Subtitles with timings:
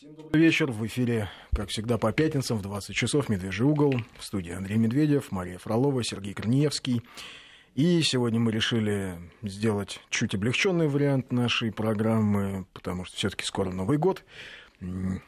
[0.00, 0.70] Добрый вечер.
[0.70, 3.96] В эфире, как всегда, по пятницам в 20 часов «Медвежий угол».
[4.16, 7.02] В студии Андрей Медведев, Мария Фролова, Сергей Корнеевский.
[7.74, 13.98] И сегодня мы решили сделать чуть облегченный вариант нашей программы, потому что все-таки скоро Новый
[13.98, 14.22] год.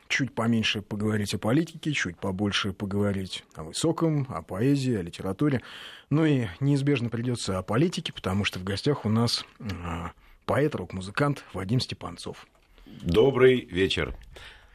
[0.06, 5.62] Чуть поменьше поговорить о политике, чуть побольше поговорить о высоком, о поэзии, о литературе.
[6.10, 10.12] Ну и неизбежно придется о политике, потому что в гостях у нас а,
[10.46, 12.46] поэт, рок-музыкант Вадим Степанцов.
[12.86, 14.14] Добрый вечер.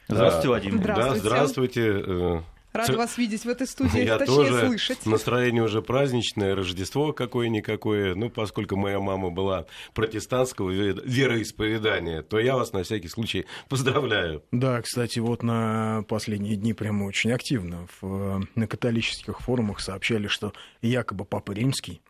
[0.08, 0.78] Здравствуйте, Вадим.
[0.78, 1.22] Здравствуйте.
[1.22, 2.44] Да, здравствуйте.
[2.76, 2.98] Рада Ц...
[2.98, 4.68] вас видеть в этой студии, Я точнее тоже.
[4.68, 5.06] слышать.
[5.06, 8.16] Настроение уже праздничное, Рождество какое-никакое.
[8.16, 14.44] Ну, поскольку моя мама была протестантского вероисповедания, то я вас на всякий случай поздравляю.
[14.52, 20.54] Да, кстати, вот на последние дни прямо очень активно в, на католических форумах сообщали, что
[20.82, 22.02] якобы Папа Римский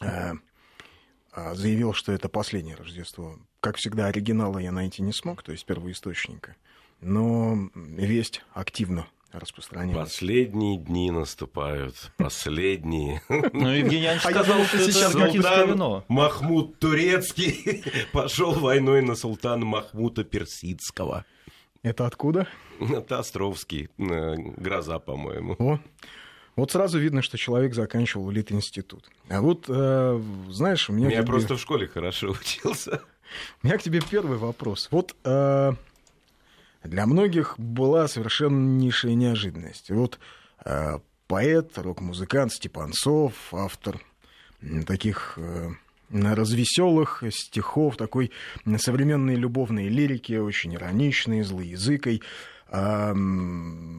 [0.00, 0.32] э,
[1.30, 3.38] а, заявил, что это последнее Рождество.
[3.60, 6.56] Как всегда, оригинала я найти не смог, то есть первоисточника.
[7.04, 10.00] Но весть активно распространяется.
[10.00, 13.22] Последние дни наступают, последние.
[13.28, 16.04] Ну, Евгений Иванович сказал, что сейчас вино.
[16.08, 21.24] Махмуд Турецкий пошел войной на султана Махмута Персидского.
[21.82, 22.48] Это откуда?
[22.80, 25.56] Это Островский, э, гроза, по-моему.
[25.58, 25.78] О,
[26.56, 29.10] вот сразу видно, что человек заканчивал Лит-институт.
[29.28, 31.10] А вот, э, знаешь, у меня...
[31.10, 31.26] Я тебе...
[31.26, 33.02] просто в школе хорошо учился.
[33.62, 34.88] У меня к тебе первый вопрос.
[34.90, 35.72] Вот э,
[36.84, 39.90] для многих была совершеннейшая неожиданность.
[39.90, 40.18] Вот
[40.64, 44.00] э, поэт, рок-музыкант Степанцов, автор
[44.86, 45.70] таких э,
[46.10, 48.30] развеселых стихов, такой
[48.76, 52.22] современной любовной лирики, очень ироничной, злоязыкой,
[52.68, 53.14] э,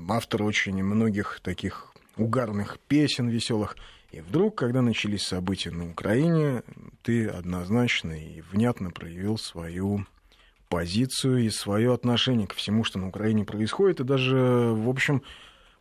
[0.09, 3.75] автор очень многих таких угарных песен веселых.
[4.11, 6.63] И вдруг, когда начались события на Украине,
[7.02, 10.06] ты однозначно и внятно проявил свою
[10.76, 15.23] позицию и свое отношение ко всему, что на Украине происходит, и даже, в общем,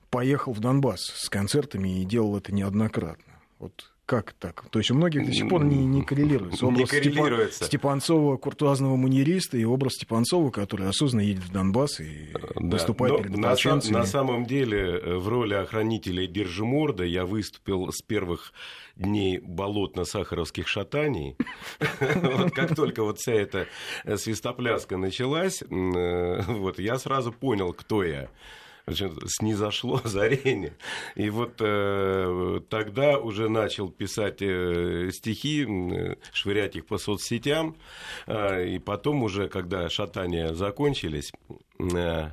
[0.09, 3.41] поехал в Донбасс с концертами и делал это неоднократно.
[3.59, 4.67] Вот как так?
[4.71, 6.67] То есть у многих до сих пор не, не коррелируется.
[6.67, 7.65] Образ не коррелируется.
[7.65, 12.41] Степан, Степанцова, куртуазного маньериста, и образ Степанцова, который осознанно едет в Донбасс и да.
[12.55, 13.95] выступает Но перед на, ополченцами.
[13.95, 18.53] На самом деле, э, в роли охранителя Держиморда я выступил с первых
[18.97, 21.37] дней болотно-сахаровских шатаний.
[22.01, 23.67] Вот как только вот вся эта
[24.05, 28.29] э, свистопляска началась, э, вот я сразу понял, кто я
[28.93, 30.75] снизошло озарение.
[31.15, 37.77] И вот э, тогда уже начал писать э, стихи, э, швырять их по соцсетям.
[38.27, 41.33] Э, и потом уже, когда шатания закончились...
[41.79, 42.31] Э,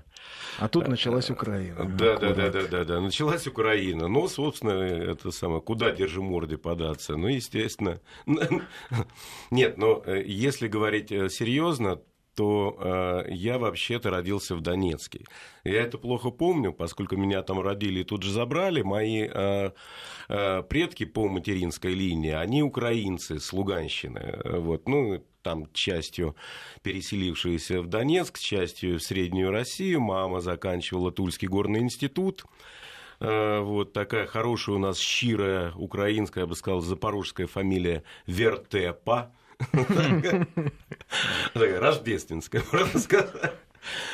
[0.59, 1.85] а тут началась Украина.
[1.85, 4.07] Да, да, да, да, да, да, началась Украина.
[4.07, 7.15] Ну, собственно, это самое, куда держи морды податься?
[7.15, 7.99] Ну, естественно.
[9.51, 11.99] Нет, но если говорить серьезно,
[12.35, 15.25] то э, я вообще-то родился в Донецке.
[15.63, 18.81] Я это плохо помню, поскольку меня там родили и тут же забрали.
[18.81, 19.71] Мои э,
[20.29, 24.39] э, предки по материнской линии, они украинцы с Луганщины.
[24.43, 26.35] Вот, ну, там частью
[26.83, 30.01] переселившиеся в Донецк, частью в Среднюю Россию.
[30.01, 32.45] Мама заканчивала Тульский горный институт.
[33.21, 39.33] Э, вот такая хорошая у нас щирая украинская, я бы сказал, запорожская фамилия Вертепа
[41.53, 43.53] Рождественская, можно сказать.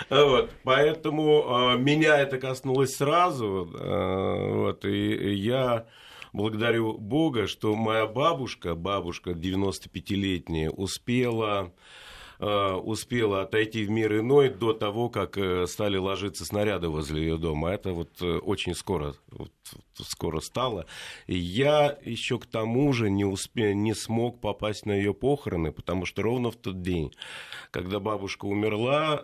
[0.10, 5.88] Вот, поэтому э, меня это коснулось сразу, э, вот, и я
[6.32, 11.74] благодарю Бога, что моя бабушка, бабушка 95-летняя, успела
[12.40, 17.72] успела отойти в мир иной до того, как э, стали ложиться снаряды возле ее дома.
[17.72, 19.52] Это вот э, очень скоро, вот,
[19.96, 20.86] скоро стало.
[21.26, 26.06] И я еще к тому же не, успе, не смог попасть на ее похороны, потому
[26.06, 27.14] что ровно в тот день,
[27.72, 29.24] когда бабушка умерла,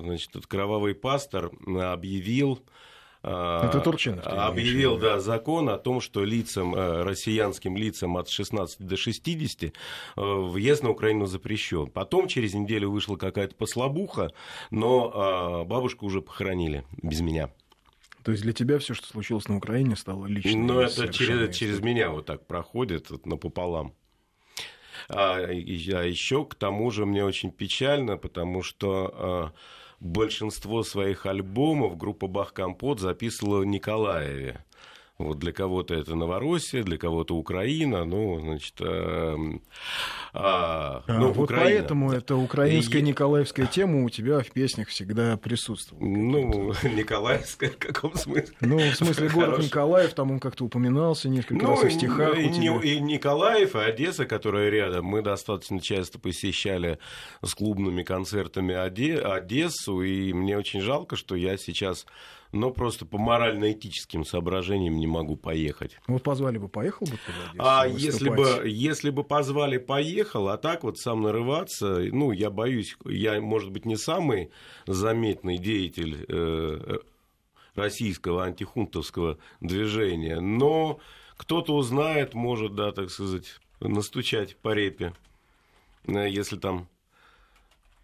[0.00, 2.60] значит, этот кровавый пастор объявил
[3.22, 4.26] Это Турчинов.
[4.26, 9.70] Объявил, да, закон о том, что лицам, э, россиянским лицам от 16 до 60 э,
[10.16, 11.88] въезд на Украину запрещен.
[11.88, 14.32] Потом через неделю вышла какая-то послабуха,
[14.70, 17.50] но а, бабушку уже похоронили без меня.
[18.22, 20.66] То есть для тебя все, что случилось на Украине, стало личным?
[20.66, 23.94] Ну, это через, через меня вот так проходит вот, напополам.
[25.08, 29.52] А, а еще к тому же мне очень печально, потому что а,
[30.00, 34.64] большинство своих альбомов группа Бах Компот записывала в Николаеве.
[35.24, 39.36] Вот для кого-то это Новороссия, для кого-то Украина, ну, значит, э,
[40.32, 41.64] а, ну, вот Украина.
[41.64, 43.04] поэтому эта украинская и...
[43.04, 46.00] николаевская тема у тебя в песнях всегда присутствует.
[46.00, 48.54] Ну, николаевская в каком смысле?
[48.60, 49.64] Ну, в смысле город Хорош.
[49.66, 52.38] Николаев, там он как-то упоминался несколько ну, раз в стихах.
[52.38, 56.98] И, и Николаев, и Одесса, которая рядом, мы достаточно часто посещали
[57.42, 62.06] с клубными концертами Одессу, и мне очень жалко, что я сейчас
[62.52, 65.98] но просто по морально-этическим соображениям не могу поехать.
[66.08, 67.80] Ну, позвали бы, поехал бы туда?
[67.80, 72.96] А если бы, если бы позвали, поехал, а так вот сам нарываться, ну, я боюсь,
[73.04, 74.50] я, может быть, не самый
[74.86, 76.98] заметный деятель э,
[77.74, 80.98] российского антихунтовского движения, но
[81.36, 85.14] кто-то узнает, может, да, так сказать, настучать по репе,
[86.06, 86.88] э, если там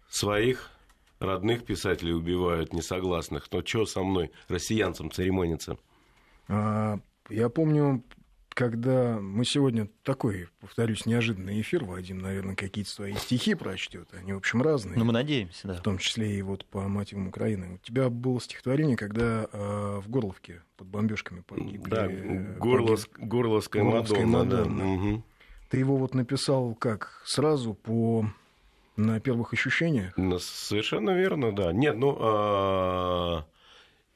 [0.09, 0.71] своих
[1.19, 3.47] родных писателей убивают, несогласных.
[3.51, 5.77] Но что со мной, россиянцам, церемониться?
[6.47, 6.99] А,
[7.29, 8.03] я помню,
[8.57, 14.09] когда мы сегодня такой, повторюсь, неожиданный эфир, Вадим, наверное, какие-то свои стихи прочтет.
[14.13, 14.97] Они, в общем, разные.
[14.97, 15.73] Ну, мы надеемся, да.
[15.75, 17.75] В том числе и вот по мотивам Украины.
[17.75, 21.87] У тебя было стихотворение, когда э, в Горловке под бомбежками погибли.
[21.87, 23.29] Да, Горловск, погиб...
[23.29, 24.65] Горловская, Горловская Мадонна.
[24.65, 24.79] Мадонна.
[24.79, 25.09] Да.
[25.09, 25.23] Угу.
[25.69, 27.21] Ты его вот написал как?
[27.25, 28.25] Сразу по
[28.97, 30.13] на первых ощущениях?
[30.17, 31.71] Ну, совершенно верно, да.
[31.71, 33.45] Нет, ну, а,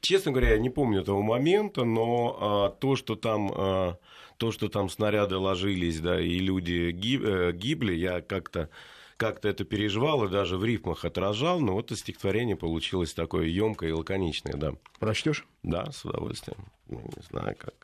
[0.01, 3.51] честно говоря, я не помню этого момента, но а, то, что там...
[3.55, 3.97] А,
[4.37, 8.69] то, что там снаряды ложились, да, и люди э, гибли, я как-то
[9.15, 13.89] как-то это переживал и даже в рифмах отражал, но вот и стихотворение получилось такое емкое
[13.89, 14.73] и лаконичное, да.
[14.97, 15.45] Прочтешь?
[15.61, 16.57] Да, с удовольствием.
[16.87, 17.75] Ну, не знаю, как.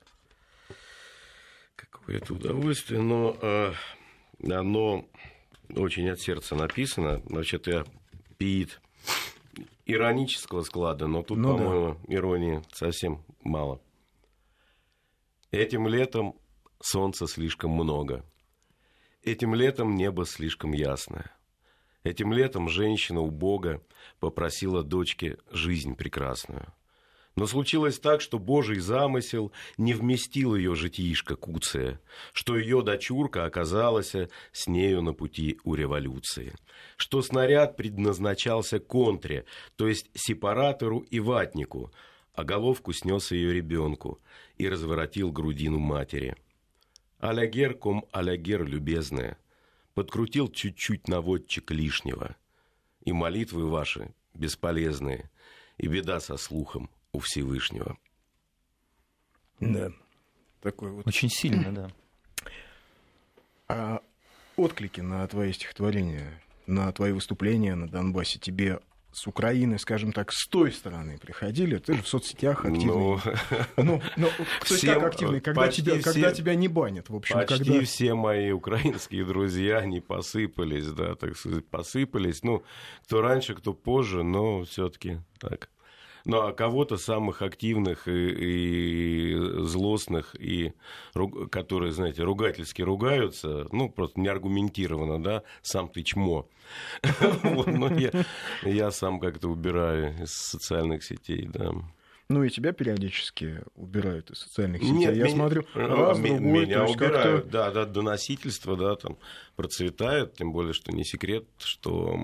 [1.75, 3.73] Какое это удовольствие, но э,
[4.49, 5.05] оно
[5.75, 7.21] очень от сердца написано.
[7.25, 7.85] Вообще-то я
[8.37, 8.81] пиит
[9.85, 12.15] иронического склада, но тут, ну, по-моему, да.
[12.15, 13.81] иронии совсем мало.
[15.51, 16.35] Этим летом
[16.79, 18.25] солнца слишком много.
[19.23, 21.31] Этим летом небо слишком ясное.
[22.03, 23.81] Этим летом женщина у Бога
[24.19, 26.73] попросила дочке жизнь прекрасную.
[27.37, 32.01] Но случилось так, что Божий замысел не вместил ее житишко куция,
[32.33, 34.15] что ее дочурка оказалась
[34.51, 36.55] с нею на пути у революции,
[36.97, 39.45] что снаряд предназначался контре,
[39.75, 41.91] то есть сепаратору и ватнику,
[42.33, 44.19] а головку снес ее ребенку
[44.57, 46.35] и разворотил грудину матери.
[47.19, 49.37] Алягер ком алягер, любезная,
[49.93, 52.35] подкрутил чуть-чуть наводчик лишнего,
[53.01, 55.29] и молитвы ваши бесполезные,
[55.77, 57.97] и беда со слухом– у Всевышнего.
[59.59, 59.91] Да.
[60.61, 61.07] Такой вот.
[61.07, 61.91] Очень сильно, да.
[63.67, 64.01] А
[64.55, 68.79] отклики на твои стихотворения, на твои выступления на Донбассе тебе
[69.11, 71.79] с Украины, скажем так, с той стороны приходили?
[71.79, 72.87] Ты же в соцсетях активный.
[73.77, 74.29] Ну, ну, ну
[74.69, 75.41] есть как активный?
[75.41, 77.35] Когда, тебя, все, когда тебя не банят, в общем.
[77.35, 77.81] Почти когда...
[77.83, 82.43] все мои украинские друзья, они посыпались, да, так сказать, посыпались.
[82.43, 82.63] Ну,
[83.05, 85.69] кто раньше, кто позже, но все таки так.
[86.27, 90.73] Ну, а кого-то самых активных и, и злостных, и
[91.49, 96.49] которые, знаете, ругательски ругаются, ну, просто неаргументированно, да, сам ты чмо.
[97.43, 97.89] Но
[98.63, 101.71] я сам как-то убираю из социальных сетей, да.
[102.27, 104.93] Ну и тебя периодически убирают из социальных сетей.
[104.95, 109.17] Нет, Я меня, смотрю, раз, меня, другой, меня убирают, да, да, доносительство, да, там
[109.55, 112.17] процветает, тем более, что не секрет, что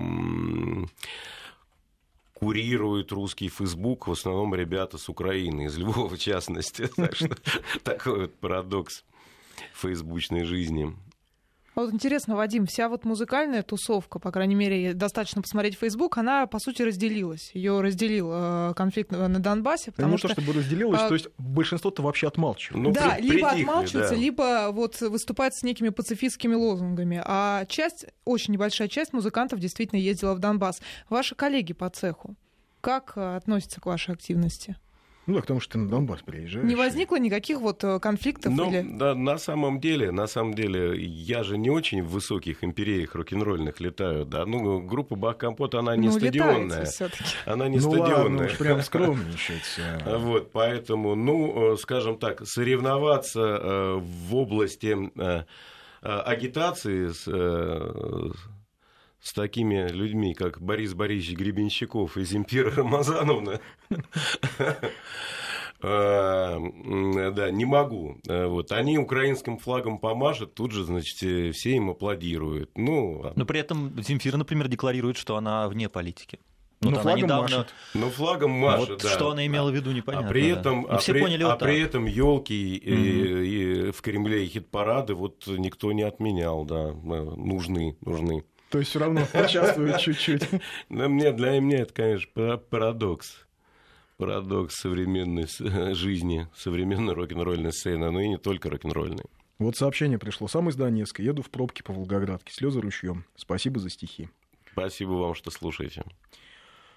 [2.44, 6.90] курирует русский Фейсбук в основном ребята с Украины, из Львова в частности.
[6.96, 7.30] Так что
[7.82, 9.02] такой вот парадокс
[9.72, 10.94] фейсбучной жизни.
[11.74, 16.60] Вот интересно, Вадим, вся вот музыкальная тусовка, по крайней мере, достаточно посмотреть Facebook, она, по
[16.60, 17.50] сути, разделилась.
[17.52, 19.90] Ее разделил э, конфликт на Донбассе.
[19.90, 21.08] Потому не что, то, чтобы разделилась, а...
[21.08, 22.84] то есть большинство-то вообще отмалчивают.
[22.84, 24.20] Ну, да, при, либо притихли, отмалчиваются, да.
[24.20, 27.20] либо вот выступают с некими пацифистскими лозунгами.
[27.24, 30.80] А часть, очень небольшая часть музыкантов действительно ездила в Донбасс.
[31.08, 32.36] Ваши коллеги по цеху,
[32.80, 34.76] как э, относятся к вашей активности?
[35.26, 36.66] Ну, к тому, что ты на Донбасс приезжаешь.
[36.66, 38.52] Не возникло никаких вот э, конфликтов?
[38.52, 38.82] Ну, или...
[38.82, 43.80] да, на самом деле, на самом деле, я же не очень в высоких империях рок-н-ролльных
[43.80, 44.44] летаю, да.
[44.44, 46.86] Ну, группа Бах Компот, она не ну, стадионная.
[47.46, 48.22] Она не ну, стадионная.
[48.22, 49.80] Ладно, уж прям скромничать.
[50.04, 54.96] Вот, поэтому, ну, э, скажем так, соревноваться э, в области
[56.02, 57.26] агитации с
[59.24, 64.00] с такими людьми, как Борис Борисович Гребенщиков и Земфира Рамазановна, э,
[65.80, 68.18] да, не могу.
[68.28, 68.70] Э, вот.
[68.70, 71.16] Они украинским флагом помашут, тут же, значит,
[71.56, 72.72] все им аплодируют.
[72.76, 76.38] Ну, Но при этом Земфира, например, декларирует, что она вне политики.
[76.82, 77.42] Ну, Но она флагом недавно...
[77.42, 77.74] машет.
[77.94, 79.08] Ну, флагом машет, вот да.
[79.08, 80.28] что она имела в виду, непонятно.
[80.28, 80.60] А при да.
[80.60, 81.66] этом, Ну, а все при, поняли а вот так.
[81.66, 86.92] при этом елки и, и в Кремле и хит-парады вот никто не отменял, да, э,
[86.92, 88.44] нужны, нужны.
[88.74, 90.48] То есть все равно участвует чуть-чуть.
[90.88, 93.46] Но мне, для меня это, конечно, пара- парадокс.
[94.16, 95.46] Парадокс современной
[95.94, 99.26] жизни, современной рок-н-ролльной сцены, но и не только рок-н-ролльной.
[99.60, 100.48] Вот сообщение пришло.
[100.48, 101.22] Сам из Донецка.
[101.22, 102.52] Еду в пробке по Волгоградке.
[102.52, 103.24] Слезы ручьем.
[103.36, 104.28] Спасибо за стихи.
[104.72, 106.02] Спасибо вам, что слушаете.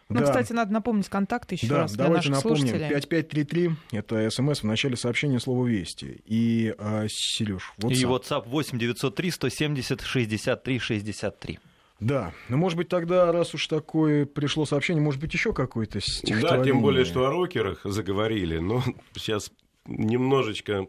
[0.09, 0.25] Ну, Да.
[0.25, 2.67] кстати, надо напомнить контакты еще Да, раз для давайте наших напомним.
[2.67, 2.87] слушателей.
[2.89, 6.21] 5533— это смс в начале сообщения слова «Вести».
[6.25, 11.59] И, а, Сереж, вот И WhatsApp 8 903 170 63 63.
[11.99, 16.57] Да, ну, может быть, тогда, раз уж такое пришло сообщение, может быть, еще какое-то стихотворение.
[16.59, 18.59] Да, тем более, что о рокерах заговорили.
[18.59, 18.83] Но
[19.15, 19.51] сейчас
[19.87, 20.87] немножечко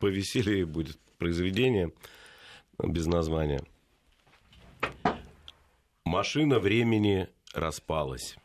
[0.00, 1.92] повеселее будет произведение
[2.82, 3.62] без названия.
[6.04, 8.36] Машина времени распалась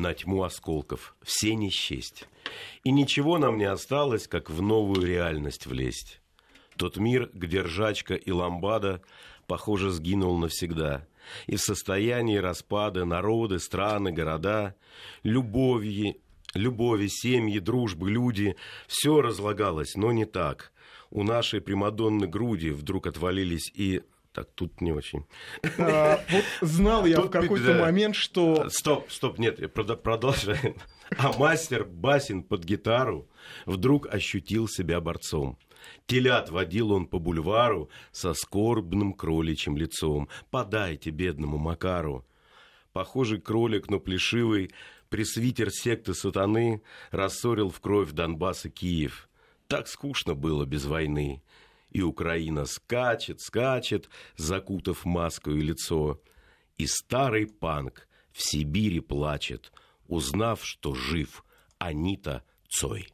[0.00, 2.26] на тьму осколков, все не счесть.
[2.84, 6.20] И ничего нам не осталось, как в новую реальность влезть.
[6.76, 9.02] Тот мир, где ржачка и ламбада,
[9.46, 11.06] похоже, сгинул навсегда.
[11.46, 14.74] И в состоянии распада народы, страны, города,
[15.22, 16.20] любови,
[16.54, 20.72] любови, семьи, дружбы, люди, все разлагалось, но не так.
[21.10, 24.02] У нашей Примадонны груди вдруг отвалились и...
[24.32, 25.24] Так, тут не очень.
[25.78, 27.80] А, вот знал я Тут в какой-то да.
[27.80, 28.68] момент, что...
[28.68, 30.76] Стоп, стоп, нет, продолжаю.
[31.18, 33.28] А мастер Басин под гитару
[33.66, 35.58] вдруг ощутил себя борцом.
[36.06, 40.28] Телят водил он по бульвару со скорбным кроличьим лицом.
[40.50, 42.24] Подайте бедному Макару.
[42.92, 44.70] Похожий кролик, но плешивый,
[45.08, 49.28] пресвитер секты сатаны рассорил в кровь Донбасс и Киев.
[49.66, 51.42] Так скучно было без войны.
[51.90, 56.20] И Украина скачет, скачет, закутав маскою лицо.
[56.78, 59.72] И старый панк в Сибири плачет,
[60.06, 61.44] узнав, что жив
[61.78, 63.08] Анита Цой.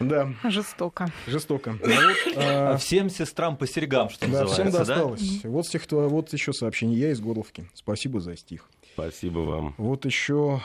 [0.00, 1.12] Да, Жестоко.
[1.26, 1.72] жестоко.
[1.72, 4.94] А вот, а, А всем сестрам по серьгам, что да, всем называется, да?
[4.94, 5.44] досталось.
[5.44, 5.96] Вот, стихто...
[6.08, 6.98] вот еще сообщение.
[6.98, 7.68] Я из Горловки.
[7.74, 8.66] Спасибо за стих.
[8.94, 9.74] Спасибо вам.
[9.76, 10.62] Вот еще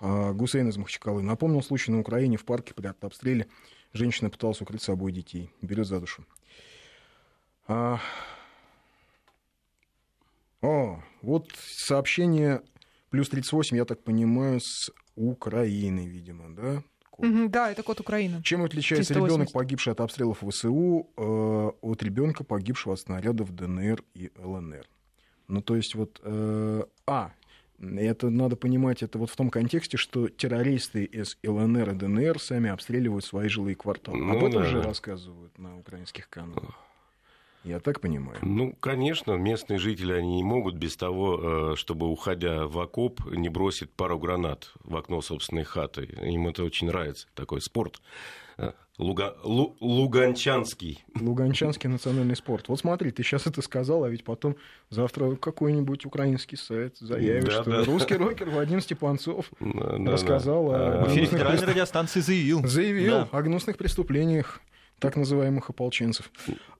[0.00, 1.22] а, Гусейн из Махачкалы.
[1.22, 3.46] Напомнил случай на Украине в парке при артобстреле.
[3.94, 5.50] Женщина пыталась укрыть собой детей.
[5.62, 6.26] Берет за душу.
[7.68, 8.00] А,
[10.60, 12.62] О, вот сообщение
[13.10, 16.82] плюс 38, я так понимаю, с Украины, видимо, да?
[17.10, 17.50] Код.
[17.52, 18.42] Да, это код Украины.
[18.42, 19.32] Чем отличается 380.
[19.32, 24.84] ребенок, погибший от обстрелов ВСУ, э, от ребенка, погибшего от снарядов ДНР и ЛНР?
[25.46, 26.20] Ну, то есть вот...
[26.24, 27.32] э, а,
[27.80, 32.70] это надо понимать, это вот в том контексте, что террористы из ЛНР и ДНР сами
[32.70, 34.18] обстреливают свои жилые кварталы.
[34.18, 36.78] Ну Об этом да, же рассказывают на украинских каналах.
[37.64, 38.38] Я так понимаю.
[38.42, 43.48] Ну, конечно, местные жители, они не могут без того, э, чтобы, уходя в окоп, не
[43.48, 46.04] бросить пару гранат в окно собственной хаты.
[46.22, 48.02] Им это очень нравится, такой спорт.
[48.98, 49.36] Луга...
[49.42, 51.04] Лу- Луганчанский.
[51.20, 52.68] Луганчанский национальный спорт.
[52.68, 54.56] Вот смотри, ты сейчас это сказал, а ведь потом
[54.88, 57.84] завтра какой-нибудь украинский сайт заявит, Да, что да.
[57.84, 61.02] русский рокер Вадим Степанцов Да, Рассказал да.
[61.02, 62.64] о- В эфире федеральной преступ- радиостанции заявил.
[62.66, 63.28] заявил Да.
[63.32, 64.60] о гнусных преступлениях
[65.00, 66.30] так называемых ополченцев.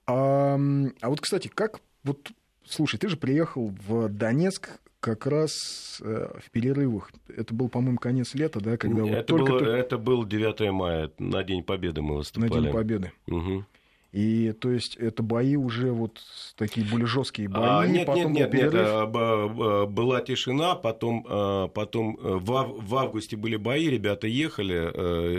[0.07, 0.57] А,
[1.01, 1.81] а вот, кстати, как...
[2.05, 2.31] Вот,
[2.67, 7.11] слушай, ты же приехал в Донецк как раз э, в перерывах.
[7.29, 11.11] Это был, по-моему, конец лета, да, когда вот это, только было, это был 9 мая,
[11.19, 12.63] на День Победы мы на выступали.
[12.65, 13.13] День Победы.
[13.27, 13.67] Мгм.
[14.13, 16.21] И то есть это бои уже вот
[16.57, 17.63] такие более жесткие бои.
[17.65, 22.39] А, нет, потом нет, нет, нет, а, б- б- была тишина, потом, а, потом э,
[22.41, 24.91] в, ав- в августе были бои, ребята ехали,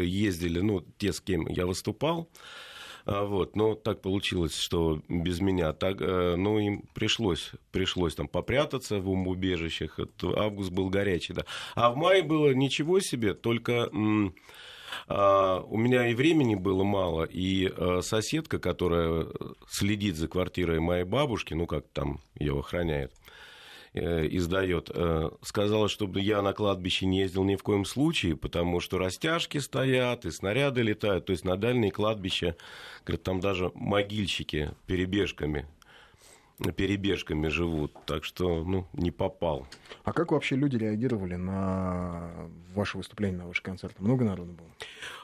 [0.02, 2.36] э, ездили, ну, те, с кем я выступал, А,
[3.06, 9.00] вот, но так получилось, что без меня, так, э, ну, им пришлось, пришлось там попрятаться
[9.00, 10.00] в убежищах,
[10.36, 11.46] август был горячий, да.
[11.76, 13.90] А в мае было ничего себе, только...
[15.08, 19.28] а, у меня и времени было мало, и а, соседка, которая
[19.70, 23.25] следит за квартирой моей бабушки, ну как там ее охраняет, э,
[24.00, 28.98] издает, э, сказала, чтобы я на кладбище не ездил ни в коем случае, потому что
[28.98, 32.56] растяжки стоят и снаряды летают, то есть на дальние кладбища,
[33.06, 35.68] говорят, там даже могильщики перебежками
[36.76, 39.68] перебежками живут, так что, ну, не попал.
[40.04, 42.32] А как вообще люди реагировали на
[42.74, 44.02] ваше выступление, на ваши концерты?
[44.02, 44.68] Много народу было?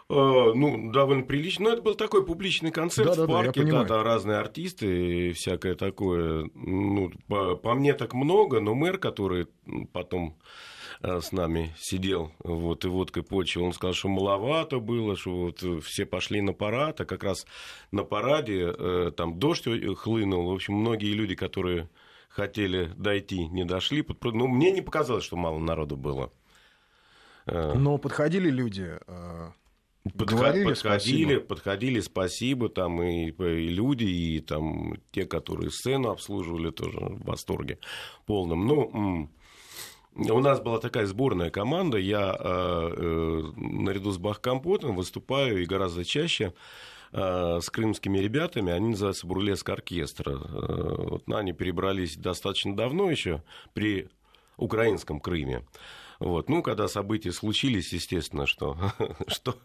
[0.09, 1.65] Э, Ну, довольно прилично.
[1.65, 5.33] Но это был такой публичный концерт Да-да-да, в я парке, да, да, разные артисты и
[5.33, 6.49] всякое такое.
[6.53, 9.47] Ну, по, по мне так много, но мэр, который
[9.93, 10.37] потом
[11.03, 15.79] с нами сидел вот, и водкой почил, он сказал, что маловато было, что вот э,
[15.81, 17.45] все пошли на парад, а как раз
[17.91, 19.67] на параде э, там дождь
[19.97, 20.49] хлынул.
[20.49, 21.89] В общем, многие люди, которые
[22.29, 24.05] хотели дойти, не дошли.
[24.23, 26.31] Ну, мне не показалось, что мало народу было.
[27.45, 28.97] Но подходили люди,
[30.17, 31.39] Подходили, подходили, спасибо.
[31.41, 37.77] подходили, спасибо, там и, и люди, и там те, которые сцену обслуживали, тоже в восторге
[38.25, 38.65] полном.
[38.65, 39.29] Ну,
[40.15, 46.03] у нас была такая сборная команда, я э, э, наряду с Бахкомпотом выступаю и гораздо
[46.03, 46.53] чаще
[47.13, 50.29] э, с крымскими ребятами, они называются Бурлеск оркестр.
[50.29, 50.35] Э,
[51.09, 53.41] вот, они перебрались достаточно давно еще
[53.73, 54.09] при
[54.57, 55.63] украинском Крыме.
[56.21, 56.49] Вот.
[56.49, 58.77] Ну, когда события случились, естественно, что,
[59.27, 59.55] что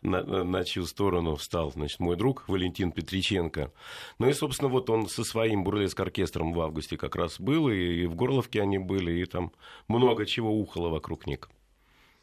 [0.00, 3.70] на, на чью сторону встал значит, мой друг Валентин Петриченко.
[4.18, 8.06] Ну и, собственно, вот он со своим бурлеск-оркестром в августе как раз был, и, и
[8.06, 9.52] в Горловке они были, и там
[9.88, 11.50] много чего ухало вокруг них.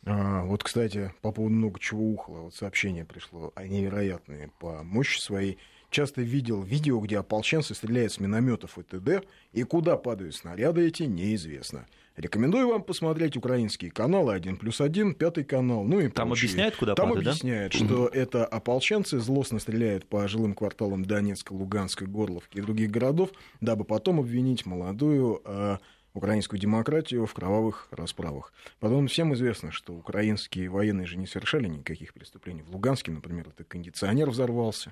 [0.07, 5.21] А, вот, кстати, по поводу много чего ухало, вот сообщение пришло, они невероятные по мощи
[5.21, 5.59] своей.
[5.89, 11.03] Часто видел видео, где ополченцы стреляют с минометов и т.д., и куда падают снаряды эти,
[11.03, 11.87] неизвестно.
[12.17, 16.47] Рекомендую вам посмотреть украинские каналы 1 плюс 1, пятый канал, ну и Там прочие.
[16.47, 17.77] объясняют, куда Там падают, объясняют, да?
[17.77, 23.29] что это ополченцы злостно стреляют по жилым кварталам Донецка, Луганска, Горловки и других городов,
[23.61, 25.77] дабы потом обвинить молодую э,
[26.15, 28.51] украинскую демократию в кровавых расправах.
[28.79, 32.63] Потом всем известно, что украинские военные же не совершали никаких преступлений.
[32.63, 34.91] В Луганске, например, это кондиционер взорвался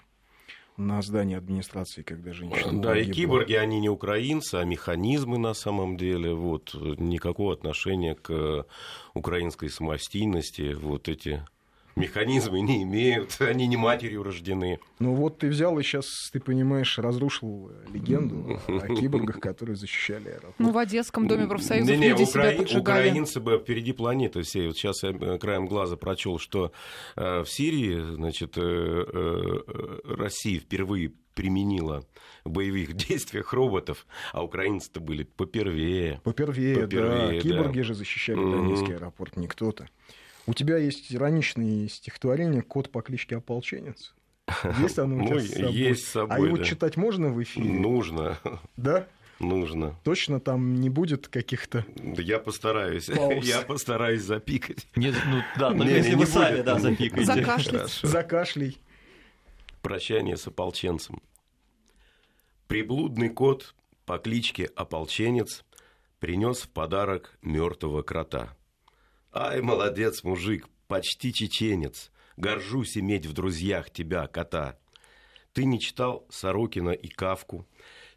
[0.77, 2.81] на здании администрации, когда женщина...
[2.81, 6.33] Да, и киборги, они не украинцы, а механизмы на самом деле.
[6.33, 8.65] Вот, никакого отношения к
[9.13, 10.73] украинской самостийности.
[10.73, 11.45] Вот эти
[11.95, 14.79] механизмы не имеют, они не матерью рождены.
[14.99, 20.55] Ну вот ты взял и сейчас, ты понимаешь, разрушил легенду о киборгах, которые защищали аэропорт.
[20.59, 22.51] Ну в Одесском доме профсоюзов не, не, люди укра...
[22.51, 23.09] себя поджигали.
[23.09, 24.67] Украинцы бы впереди планеты все.
[24.67, 26.71] Вот сейчас я э, краем глаза прочел, что
[27.15, 32.03] э, в Сирии, значит, э, Россия впервые применила
[32.43, 36.21] в боевых действиях роботов, а украинцы-то были попервее.
[36.23, 37.49] Попервее, попервее да.
[37.49, 39.87] Киборги же защищали Донецкий аэропорт, не кто-то.
[40.47, 44.13] У тебя есть ироничное стихотворение «Кот по кличке Ополченец».
[44.79, 45.73] Есть оно у тебя с собой?
[45.73, 47.67] Есть с собой, А его читать можно в эфире?
[47.67, 48.37] Нужно.
[48.77, 49.07] Да?
[49.39, 49.99] Нужно.
[50.03, 51.85] Точно там не будет каких-то...
[51.95, 53.05] Да я постараюсь.
[53.05, 53.45] Пауз.
[53.45, 54.87] Я постараюсь запикать.
[54.95, 57.25] Не, ну, да, только не, если не вы сами да, запикаете.
[57.25, 57.99] Закашлять.
[58.01, 58.77] Закашляй.
[59.81, 61.21] Прощание с ополченцем.
[62.67, 63.75] Приблудный кот
[64.05, 65.65] по кличке Ополченец
[66.19, 68.55] принес в подарок мертвого крота.
[69.37, 72.09] Ай, молодец, мужик, почти чеченец.
[72.37, 74.79] Горжусь иметь в друзьях тебя, кота.
[75.51, 77.67] Ты не читал Сорокина и Кавку.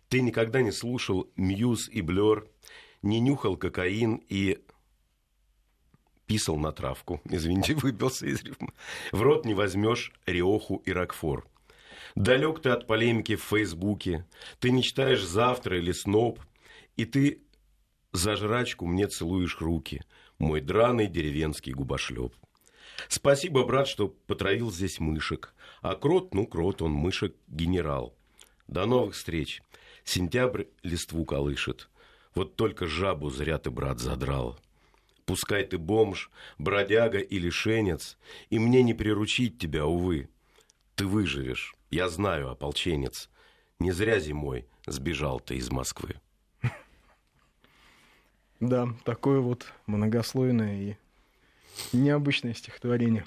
[0.09, 2.46] Ты никогда не слушал Мьюз и Блер.
[3.02, 4.61] Не нюхал кокаин и
[6.26, 7.20] писал на травку.
[7.24, 8.72] Извините, выбился из рифма.
[9.11, 11.48] В рот не возьмешь Риоху и Рокфор.
[12.14, 14.24] Далек ты от полемики в Фейсбуке.
[14.61, 16.38] Ты не читаешь завтра или сноб.
[16.96, 17.42] И ты
[18.12, 20.00] за жрачку мне целуешь руки
[20.38, 22.35] мой драный деревенский губошлеп.
[23.09, 25.55] Спасибо, брат, что потравил здесь мышек.
[25.83, 28.14] А крот, ну, крот, он мышек генерал.
[28.66, 29.62] До новых встреч.
[30.05, 31.88] Сентябрь листву колышет.
[32.35, 34.59] Вот только жабу зря ты, брат, задрал.
[35.27, 38.16] Пускай ты бомж, бродяга или шенец,
[38.48, 40.29] и мне не приручить тебя, увы.
[40.94, 43.29] Ты выживешь, я знаю, ополченец.
[43.79, 46.16] Не зря зимой сбежал ты из Москвы.
[48.61, 50.97] Да, такое вот многослойное
[51.92, 53.25] и необычное стихотворение.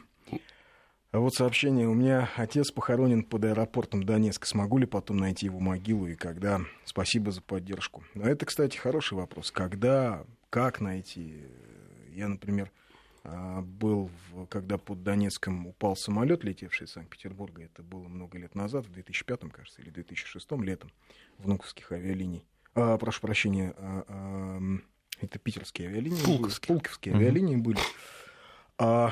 [1.11, 1.87] А вот сообщение.
[1.89, 4.47] У меня отец похоронен под аэропортом Донецка.
[4.47, 6.61] Смогу ли потом найти его могилу и когда?
[6.85, 8.03] Спасибо за поддержку.
[8.15, 9.51] А это, кстати, хороший вопрос.
[9.51, 11.43] Когда, как найти?
[12.11, 12.71] Я, например,
[13.23, 14.09] а, был,
[14.49, 17.63] когда под Донецком упал самолет, летевший из Санкт-Петербурга.
[17.63, 20.91] Это было много лет назад, в 2005, кажется, или 2006 летом,
[21.37, 22.45] внуковских авиалиний.
[22.73, 24.59] А, прошу прощения, а, а,
[25.21, 26.23] это питерские авиалинии.
[26.23, 26.75] Пулковские.
[26.75, 27.21] Пулковские угу.
[27.21, 27.79] авиалинии были.
[28.77, 29.11] А,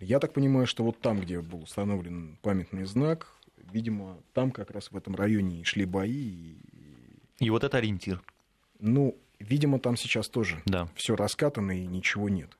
[0.00, 4.90] я так понимаю, что вот там, где был установлен памятный знак, видимо, там как раз
[4.90, 6.12] в этом районе шли бои.
[6.12, 6.58] И,
[7.40, 8.22] и вот это ориентир.
[8.78, 10.88] Ну, видимо, там сейчас тоже да.
[10.94, 12.56] все раскатано и ничего нет.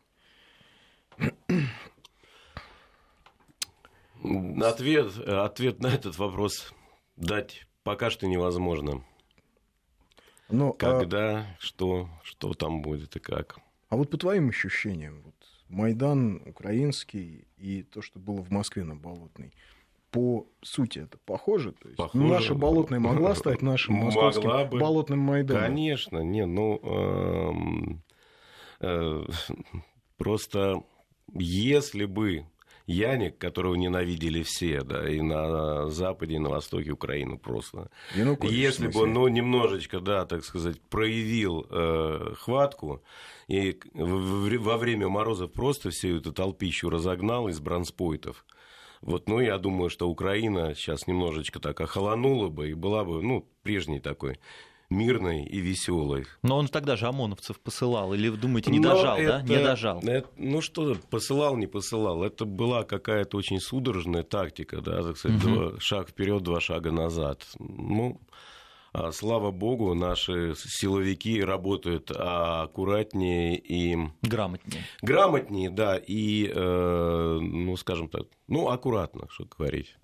[4.61, 6.73] Ответ, ответ на этот вопрос
[7.17, 9.05] дать пока что невозможно.
[10.49, 11.47] Но, ну, а Когда, а...
[11.59, 13.59] что, что там будет и как.
[13.89, 15.35] А вот по твоим ощущениям, вот
[15.69, 19.53] Майдан украинский и то, что было в Москве на Болотной,
[20.11, 21.73] по сути это похоже?
[21.73, 22.25] То есть похоже.
[22.25, 24.79] Наша Болотная могла стать нашим московским могла бы.
[24.79, 25.63] Болотным Майданом?
[25.63, 28.01] Конечно, не, ну...
[28.81, 29.27] Э, э,
[30.17, 30.83] просто
[31.35, 32.47] если бы
[32.89, 37.91] Яник, которого ненавидели все, да, и на Западе, и на Востоке Украины просто.
[38.17, 43.03] Янукович, Если бы он, ну, немножечко, да, так сказать, проявил э, хватку,
[43.47, 48.47] и во время морозов просто всю эту толпищу разогнал из бронспойтов,
[49.03, 53.47] вот, ну, я думаю, что Украина сейчас немножечко так охолонула бы и была бы, ну,
[53.63, 54.39] прежней такой
[54.91, 56.27] мирной и веселой.
[56.43, 59.43] Но он тогда же ОМОНовцев посылал, или вы думаете, не Но дожал, это, да?
[59.43, 60.01] Не дожал.
[60.01, 62.23] Это, ну что, посылал, не посылал.
[62.23, 65.55] Это была какая-то очень судорожная тактика, да, так сказать, угу.
[65.55, 67.47] два, шаг вперед, два шага назад.
[67.59, 68.21] Ну,
[68.93, 73.97] а, слава богу, наши силовики работают аккуратнее и...
[74.23, 74.83] Грамотнее.
[75.03, 79.97] Грамотнее, да, и, э, ну, скажем так, ну, аккуратно, что говорить.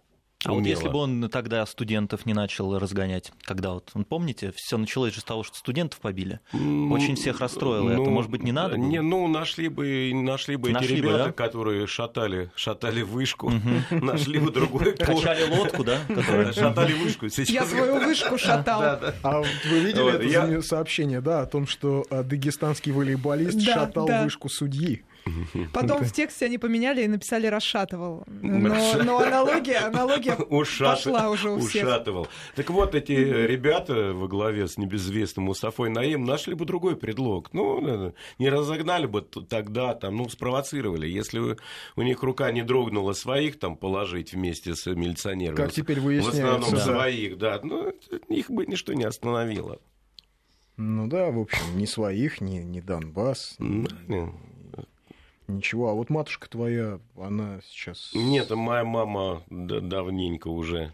[0.46, 0.60] А умело.
[0.60, 5.20] вот если бы он тогда студентов не начал разгонять, когда вот, помните, все началось же
[5.20, 6.40] с того, что студентов побили.
[6.52, 7.88] Очень всех расстроило.
[7.88, 8.76] Ну, это, может быть, не надо?
[8.76, 8.84] Было?
[8.84, 11.32] Не, ну, нашли бы, нашли бы нашли эти бы, ребята, да?
[11.32, 13.52] которые шатали, шатали вышку,
[13.90, 15.98] нашли бы другой Качали лодку, да?
[16.52, 17.26] Шатали вышку.
[17.26, 18.82] Я свою вышку шатал.
[19.22, 25.04] А вы видели это сообщение, да, о том, что а, дагестанский волейболист шатал вышку судьи?
[25.72, 28.24] Потом в тексте они поменяли и написали «расшатывал».
[28.26, 30.96] Но, но аналогия, аналогия Ушат...
[30.96, 31.86] пошла уже у всех.
[31.86, 32.28] Ушатывал.
[32.54, 37.52] Так вот, эти ребята во главе с небезвестным Мустафой Наим нашли бы другой предлог.
[37.52, 41.06] Ну, не разогнали бы тогда, там, ну, спровоцировали.
[41.06, 41.56] Если
[41.96, 45.56] у них рука не дрогнула своих там положить вместе с милиционерами.
[45.56, 46.42] Как теперь выясняется.
[46.42, 46.80] В основном да.
[46.80, 47.60] своих, да.
[47.62, 47.92] Ну,
[48.28, 49.78] их бы ничто не остановило.
[50.76, 53.54] Ну да, в общем, ни своих, ни, ни Донбасс.
[53.58, 53.86] Ни...
[55.46, 58.12] Ничего, а вот матушка твоя, она сейчас...
[58.14, 60.92] Нет, моя мама давненько уже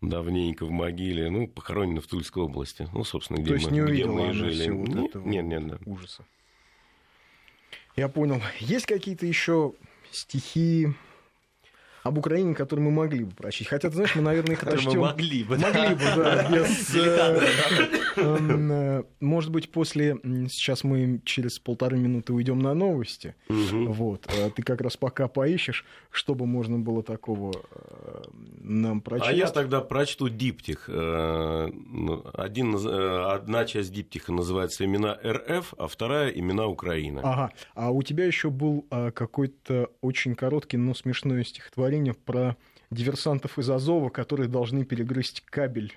[0.00, 2.88] давненько в могиле, ну, похоронена в Тульской области.
[2.92, 4.70] Ну, собственно, где, То есть мы, не где мы жили.
[4.70, 5.80] Вот нет, этого нет, нет, нет.
[5.86, 6.24] ужаса.
[7.96, 8.40] Я понял.
[8.60, 9.74] Есть какие-то еще
[10.10, 10.88] стихи,
[12.02, 13.70] об Украине, которые мы могли бы прочесть.
[13.70, 15.00] Хотя, ты знаешь, мы, наверное, их прочтем...
[15.00, 15.58] Могли бы.
[15.58, 16.48] Могли бы, да.
[18.20, 20.16] Э, э, может быть, после...
[20.50, 23.36] Сейчас мы через полторы минуты уйдем на новости.
[23.48, 24.26] Вот.
[24.26, 28.22] А ты как раз пока поищешь, чтобы можно было такого э,
[28.60, 29.30] нам прочесть.
[29.30, 30.88] А я тогда прочту диптих.
[30.88, 37.20] Ну, один, одна часть диптиха называется «Имена РФ», а вторая «Имена Украины».
[37.22, 37.52] Ага.
[37.74, 38.84] А у тебя еще был
[39.14, 42.56] какой-то очень короткий, но смешное стихотворение стихотворение про
[42.90, 45.94] диверсантов из Азова, которые должны перегрызть кабель,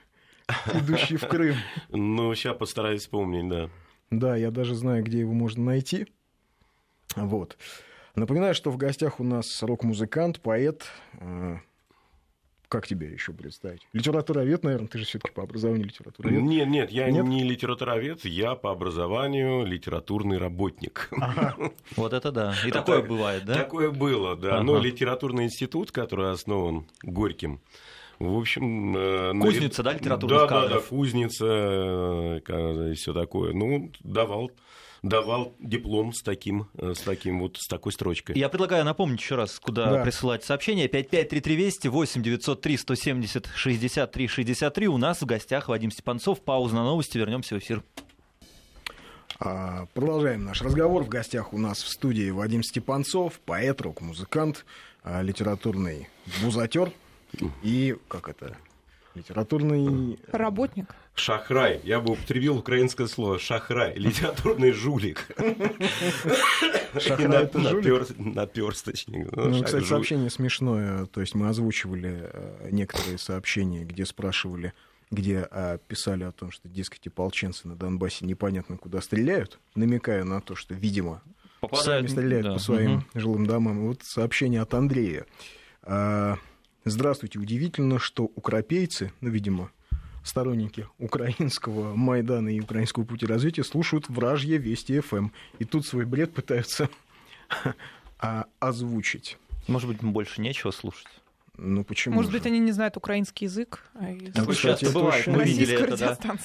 [0.73, 1.55] идущий в Крым.
[1.89, 3.69] Ну, сейчас постараюсь вспомнить, да.
[4.09, 6.07] Да, я даже знаю, где его можно найти.
[7.15, 7.57] Вот.
[8.15, 10.85] Напоминаю, что в гостях у нас рок-музыкант, поэт,
[11.19, 11.57] э,
[12.71, 13.85] как тебя еще представить?
[13.91, 16.41] Литературовед, наверное, ты же все-таки по образованию литературовед.
[16.41, 17.25] Нет, нет, я нет?
[17.25, 21.09] не литературовед, я по образованию литературный работник.
[21.11, 21.57] Ага.
[21.97, 22.55] Вот это да.
[22.65, 23.55] И такое бывает, да?
[23.55, 24.63] Такое было, да.
[24.63, 27.59] Но литературный институт, который основан Горьким,
[28.19, 28.95] в общем...
[28.95, 30.71] Э, кузница, да, литературных да, кадров?
[30.71, 33.51] Да, да, кузница э, и все такое.
[33.51, 34.49] Ну, давал
[35.03, 38.37] давал диплом с таким, э, с таким вот, с такой строчкой.
[38.37, 40.03] Я предлагаю напомнить еще раз, куда да.
[40.03, 40.87] присылать сообщение.
[40.87, 44.87] 553320 8 903 170 63 63.
[44.87, 46.41] У нас в гостях Вадим Степанцов.
[46.41, 47.17] Пауза на новости.
[47.17, 47.83] Вернемся в эфир.
[49.39, 51.03] А, продолжаем наш разговор.
[51.03, 54.65] В гостях у нас в студии Вадим Степанцов, поэт, рок-музыкант,
[55.03, 56.09] а, литературный
[56.43, 56.91] бузатер
[57.63, 58.55] и, как это,
[59.15, 60.19] литературный...
[60.31, 60.95] Работник.
[61.13, 61.81] Шахрай.
[61.83, 63.93] Я бы употребил украинское слово шахрай.
[63.95, 65.27] Литературный жулик.
[66.99, 68.17] Шахрай это жулик?
[68.17, 69.31] Наперсточник.
[69.35, 71.05] Ну, кстати, сообщение смешное.
[71.07, 74.73] То есть мы озвучивали э, некоторые сообщения, где спрашивали,
[75.11, 80.39] где а, писали о том, что, дескать, ополченцы на Донбассе непонятно куда стреляют, намекая на
[80.39, 81.21] то, что, видимо,
[81.59, 82.53] Попадают, сами стреляют да.
[82.53, 83.05] по своим угу.
[83.13, 83.87] жилым домам.
[83.87, 85.25] Вот сообщение от Андрея.
[85.83, 86.37] А,
[86.83, 87.37] Здравствуйте.
[87.37, 89.71] Удивительно, что укропейцы, ну, видимо,
[90.23, 95.15] сторонники украинского Майдана и украинского пути развития слушают вражье Вести ФМ.
[95.15, 95.31] Эм.
[95.59, 96.89] И тут свой бред пытаются
[98.59, 99.37] озвучить.
[99.67, 101.07] Может быть, больше нечего слушать?
[101.57, 102.15] Ну почему?
[102.15, 102.37] Может же?
[102.37, 103.83] быть, они не знают украинский язык.
[103.93, 105.27] А ну, часто бывает.
[105.27, 106.37] Мы видели это, да.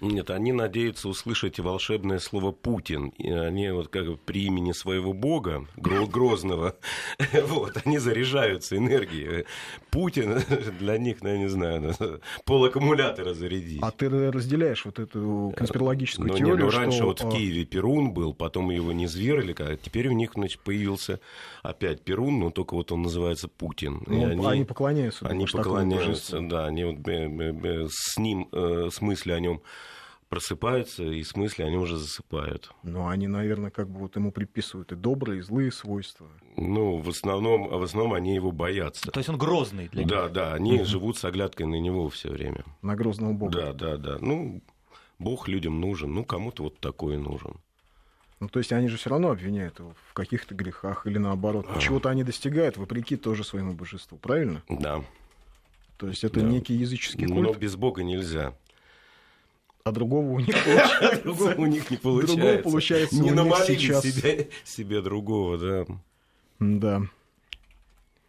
[0.00, 3.08] Нет, они надеются услышать волшебное слово Путин.
[3.18, 6.76] И они вот как при имени своего бога, Грозного,
[7.46, 9.44] вот, они заряжаются энергией.
[9.90, 10.40] Путин
[10.78, 11.94] для них, ну, я не знаю,
[12.44, 13.80] пол аккумулятора зарядить.
[13.82, 16.56] А ты разделяешь вот эту конспирологическую ну, теорию?
[16.56, 20.08] Не, ну, раньше вот в а, Киеве Перун был, потом его не зверили, а теперь
[20.08, 21.20] у них значит, появился
[21.62, 24.02] опять Перун, но только вот он называется Путин.
[24.06, 25.26] Ну, они, они поклоняются.
[25.26, 26.98] Они поклоняются, да, они вот,
[27.92, 29.62] с ним, э, с мыслью о нем
[30.30, 32.72] просыпаются, и в смысле они уже засыпают.
[32.84, 36.28] Ну, они, наверное, как бы вот ему приписывают и добрые, и злые свойства.
[36.56, 39.10] Ну, в основном, в основном они его боятся.
[39.10, 40.08] То есть он грозный для них?
[40.08, 40.84] Да, да, они угу.
[40.84, 42.64] живут с оглядкой на него все время.
[42.80, 43.52] На грозного бога.
[43.52, 44.18] Да, да, да.
[44.20, 44.62] Ну,
[45.18, 47.56] бог людям нужен, ну, кому-то вот такой нужен.
[48.38, 51.66] Ну, то есть они же все равно обвиняют его в каких-то грехах или наоборот.
[51.68, 51.80] А.
[51.80, 54.62] Чего-то они достигают, вопреки тоже своему божеству, правильно?
[54.68, 55.04] Да.
[55.98, 56.46] То есть это да.
[56.46, 57.42] некий языческий культ.
[57.42, 58.54] Но без бога нельзя.
[59.84, 61.20] А другого у них получается.
[61.24, 62.36] Другого у них не получается.
[62.36, 63.30] Другого получается не
[64.02, 65.86] себе, себе другого, да.
[66.58, 67.02] Да.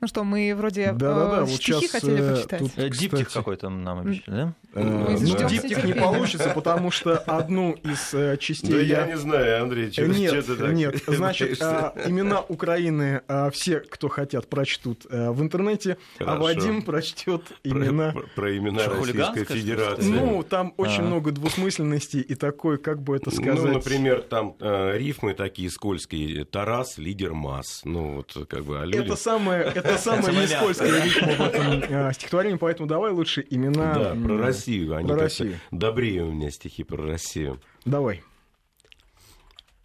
[0.01, 1.41] Ну что, мы вроде да, да, да.
[1.41, 2.59] Вот стихи сейчас, хотели почитать.
[2.59, 4.53] Тут, э, диптих какой-то нам обещали, да?
[4.73, 8.71] Э, ну, диптих не получится, потому что одну из э, частей...
[8.71, 13.79] Да я не знаю, Андрей, что Нет, так нет, значит, а, имена Украины а, все,
[13.79, 18.15] кто хотят, прочтут в интернете, а Вадим прочтет имена...
[18.35, 20.09] Про имена Российской Федерации.
[20.09, 23.63] Ну, там очень много двусмысленностей и такой, как бы это сказать...
[23.63, 26.43] Ну, например, там рифмы такие скользкие.
[26.45, 27.81] Тарас, лидер масс.
[27.83, 28.77] Ну, вот как бы...
[28.77, 33.93] Это самое это самая нескользкая рифма в этом э, стихотворении, поэтому давай лучше имена...
[33.93, 34.95] Да, про Россию.
[34.95, 35.59] Они про Россию.
[35.71, 37.61] Добрее у меня стихи про Россию.
[37.85, 38.23] Давай.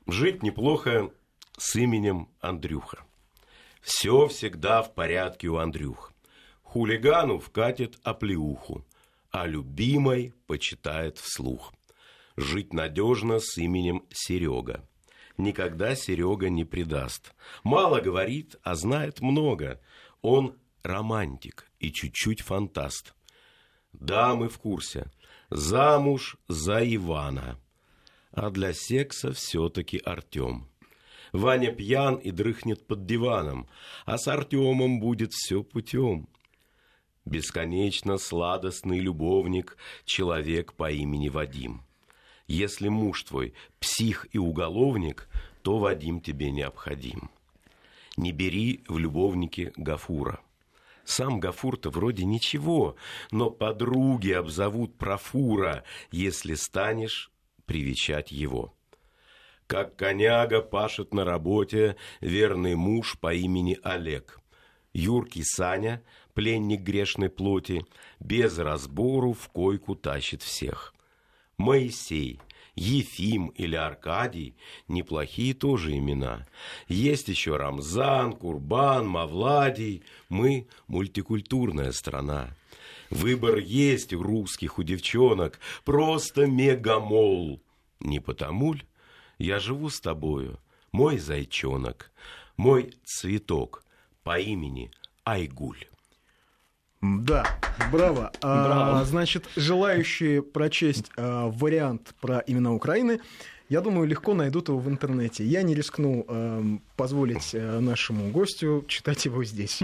[0.07, 1.11] Жить неплохо
[1.57, 2.99] с именем Андрюха.
[3.81, 6.12] Все всегда в порядке у Андрюх.
[6.62, 8.85] Хулигану вкатит оплеуху,
[9.31, 11.73] а любимой почитает вслух.
[12.37, 14.85] Жить надежно с именем Серега
[15.38, 17.35] никогда Серега не предаст.
[17.62, 19.81] Мало говорит, а знает много.
[20.22, 23.14] Он романтик и чуть-чуть фантаст.
[23.92, 25.11] Да, мы в курсе.
[25.50, 27.59] Замуж за Ивана.
[28.33, 30.68] А для секса все-таки Артем.
[31.33, 33.68] Ваня пьян и дрыхнет под диваном,
[34.05, 36.29] а с Артемом будет все путем.
[37.24, 41.83] Бесконечно сладостный любовник, человек по имени Вадим.
[42.46, 45.29] Если муж твой псих и уголовник,
[45.62, 47.31] то Вадим тебе необходим.
[48.16, 50.40] Не бери в любовнике Гафура.
[51.05, 52.96] Сам Гафур-то вроде ничего,
[53.31, 57.31] но подруги обзовут профура, если станешь
[57.64, 58.74] привечать его.
[59.66, 64.40] Как коняга пашет на работе верный муж по имени Олег.
[64.92, 66.02] Юркий Саня,
[66.35, 67.85] пленник грешной плоти,
[68.18, 70.94] без разбору в койку тащит всех.
[71.59, 72.40] Моисей,
[72.76, 74.54] Ефим или Аркадий–
[74.88, 76.46] неплохие тоже имена.
[76.88, 80.02] Есть еще Рамзан, Курбан, Мавладий.
[80.28, 82.50] Мы– мультикультурная страна.
[83.10, 85.58] Выбор есть у русских, у девчонок.
[85.84, 87.62] Просто мегамол.
[88.00, 88.82] Не потому ль
[89.38, 90.58] я живу с тобою,
[90.92, 92.10] мой зайчонок,
[92.56, 93.84] мой цветок
[94.22, 94.90] по имени
[95.24, 95.86] Айгуль.
[97.02, 97.46] Да,
[97.92, 98.32] браво.
[98.40, 99.00] браво.
[99.00, 103.20] А, значит, желающие прочесть а, вариант про имена Украины,
[103.68, 105.44] я думаю, легко найдут его в интернете.
[105.44, 106.62] Я не рискну э,
[106.96, 109.82] позволить э, нашему гостю читать его здесь.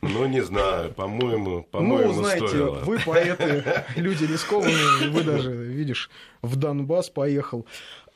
[0.00, 2.76] Ну, не знаю, по-моему, по-моему, Ну, знаете, стоило.
[2.80, 3.62] вы поэты,
[3.96, 6.08] люди рискованные, вы даже, видишь,
[6.40, 7.66] в Донбасс поехал.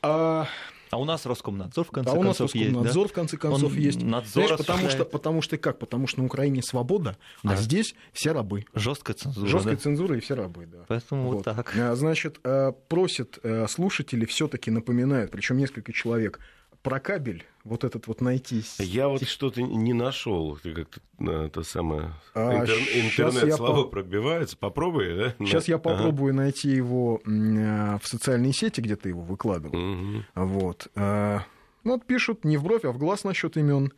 [0.01, 0.47] А
[0.91, 3.77] а у нас Роскомнадзор в конце а у нас Роскомнадзор есть, в конце концов Он
[3.77, 4.01] есть.
[4.01, 5.79] Надзор Знаешь, потому что, потому что как?
[5.79, 7.53] Потому что на Украине свобода, а Да.
[7.53, 8.65] а здесь все рабы.
[8.73, 9.47] Жесткая цензура.
[9.47, 9.81] Жесткая да.
[9.81, 10.85] цензура и все рабы, да.
[10.87, 11.43] Поэтому вот, Вот.
[11.45, 11.73] так.
[11.77, 16.39] А, Значит, э, просят э, слушатели все-таки напоминают, причем несколько человек,
[16.81, 18.63] про кабель вот этот вот найти.
[18.79, 20.57] Я вот что-то не нашел.
[20.61, 24.57] Ты как-то на это самое А, интер- интернет слова по- пробивается.
[24.57, 25.35] Попробуй, да?
[25.45, 25.83] Сейчас я Ага.
[25.83, 29.75] попробую найти его э, в социальные сети, где ты его выкладывал.
[29.77, 30.25] Мгм.
[30.35, 30.87] Вот.
[30.95, 31.43] А,
[31.85, 33.93] Ну, вот пишут не в бровь, а в глаз насчет имен.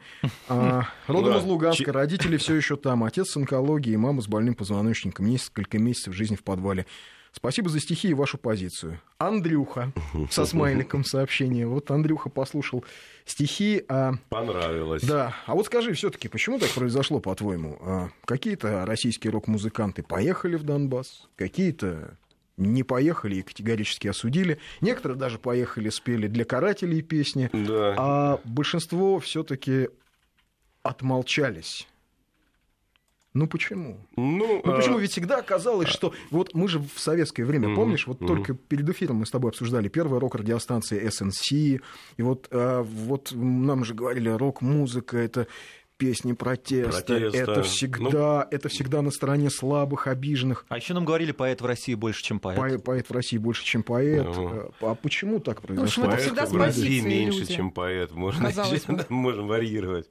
[0.48, 3.04] А, Родом Да, из Луганска, родители все еще там.
[3.04, 5.26] Отец с онкологией, мама с больным позвоночником.
[5.28, 6.86] Несколько месяцев жизни в подвале.
[7.32, 9.00] Спасибо за стихи и вашу позицию.
[9.18, 9.94] Андрюха
[10.30, 11.66] со смайликом сообщение.
[11.66, 12.84] Вот Андрюха послушал
[13.26, 13.84] стихи.
[13.88, 15.04] А, Понравилось.
[15.04, 17.78] да, а вот скажи все-таки, почему так произошло, по-твоему?
[17.82, 22.18] А, какие-то российские рок-музыканты поехали в Донбасс, какие-то
[22.58, 24.60] не поехали и категорически осудили.
[24.82, 27.96] Некоторые даже поехали, спели для карателей песни, Да.
[27.98, 29.88] а большинство все-таки
[30.84, 31.88] отмолчались.
[33.34, 33.98] Ну почему?
[34.18, 34.98] Ну, Ну а, почему?
[35.00, 38.28] Ведь всегда оказалось, что вот мы же в советское время, Мгм, помнишь, вот мгм.
[38.28, 41.82] только перед эфиром мы с тобой обсуждали первая рок-радиостанция SNC,
[42.18, 45.48] и вот, а, вот нам же говорили, рок-музыка это
[45.98, 47.38] песни протеста, Протеста.
[47.38, 47.64] это Ну.
[47.64, 50.66] всегда, это всегда на стороне слабых, обиженных.
[50.68, 52.58] А еще нам говорили, поэт в России больше, чем поэт.
[52.58, 54.26] Поэт, поэт в России больше, чем поэт.
[54.28, 54.72] Ага.
[54.82, 56.06] А почему так Ну, в общем, произошло?
[56.06, 57.54] это всегда в России меньше, люди.
[57.54, 58.12] чем поэт.
[58.14, 59.06] Можно, Казалось бы.
[59.10, 60.10] можем варьировать.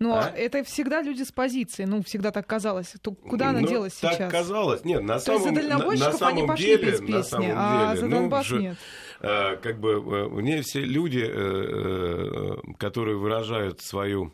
[0.00, 0.28] Но а?
[0.28, 2.94] это всегда люди с позиции, ну, всегда так казалось.
[3.00, 4.32] То куда она ну, делась так сейчас?
[4.32, 4.84] казалось.
[4.84, 7.94] Нет, на То самом, есть за дальнобойщиков на, на они пошли деле, петь песни, а
[7.94, 8.76] деле, за ну, Донбасс же, нет.
[9.20, 14.32] Э, как бы э, мне все люди, э, э, которые выражают свою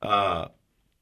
[0.00, 0.52] а,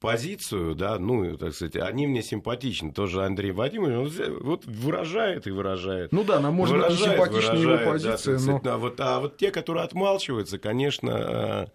[0.01, 2.92] позицию, да, ну, так сказать, они мне симпатичны.
[2.92, 6.12] Тоже Андрей Владимирович, он вот выражает и выражает.
[6.12, 8.72] Ну да, нам может выражает, быть симпатична его позиция, да, сказать, но...
[8.72, 11.70] а, вот, а вот те, которые отмалчиваются, конечно,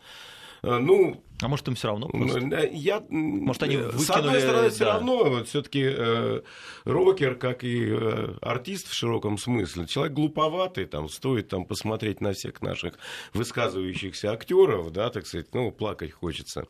[0.62, 2.08] ну, а может, им все равно?
[2.08, 2.40] Просто?
[2.72, 4.04] Я, может, они выкинули...
[4.04, 4.94] С одной стороны, все да.
[4.94, 6.42] равно, вот, все-таки э,
[6.86, 12.34] рокер, как и э, артист в широком смысле, человек глуповатый, там, стоит там, посмотреть на
[12.34, 12.94] всех наших
[13.34, 16.66] высказывающихся актеров, да, так сказать, ну, плакать хочется.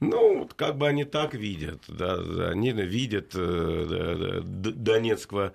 [0.00, 2.14] Ну, как бы они так видят, да,
[2.50, 5.52] они видят э, донецкого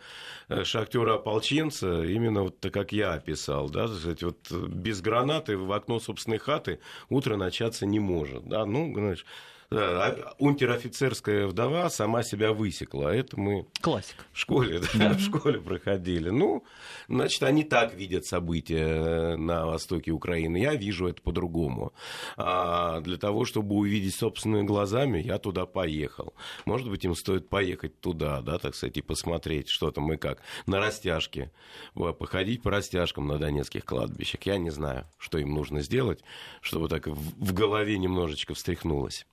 [0.49, 5.71] э, шахтера-ополченца именно вот так, как я описал, да, так сказать, вот без гранаты в
[5.71, 9.31] окно собственной хаты утро начаться не может, да, ну, значит, а,
[9.69, 13.09] унтер-офицерская вдова сама себя высекла.
[13.09, 14.25] Это мы Классик.
[14.31, 16.29] в школе, да, в школе проходили.
[16.29, 16.63] Ну,
[17.09, 20.57] значит, они так видят события э, на востоке Украины.
[20.57, 21.93] Я вижу это по-другому.
[22.37, 26.33] А для того, чтобы увидеть собственными глазами, я туда поехал.
[26.65, 30.41] Может быть, им стоит поехать туда, да, так сказать, и посмотреть, что там и как.
[30.65, 31.51] На растяжке.
[31.93, 34.43] Походить по растяжкам на донецких кладбищах.
[34.43, 36.21] Я не знаю, что им нужно сделать,
[36.61, 39.25] чтобы так в голове немножечко встряхнулось.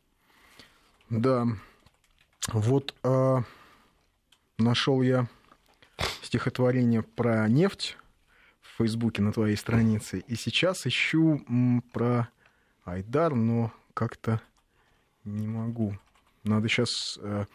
[1.11, 1.47] Да.
[2.53, 3.37] Вот э,
[4.59, 5.29] нашел я
[6.23, 7.97] стихотворение про нефть
[8.61, 10.19] в Фейсбуке на твоей странице.
[10.27, 12.29] И сейчас ищу м, про
[12.85, 14.41] Айдар, но как-то
[15.25, 15.97] не могу.
[16.43, 17.47] Надо сейчас э,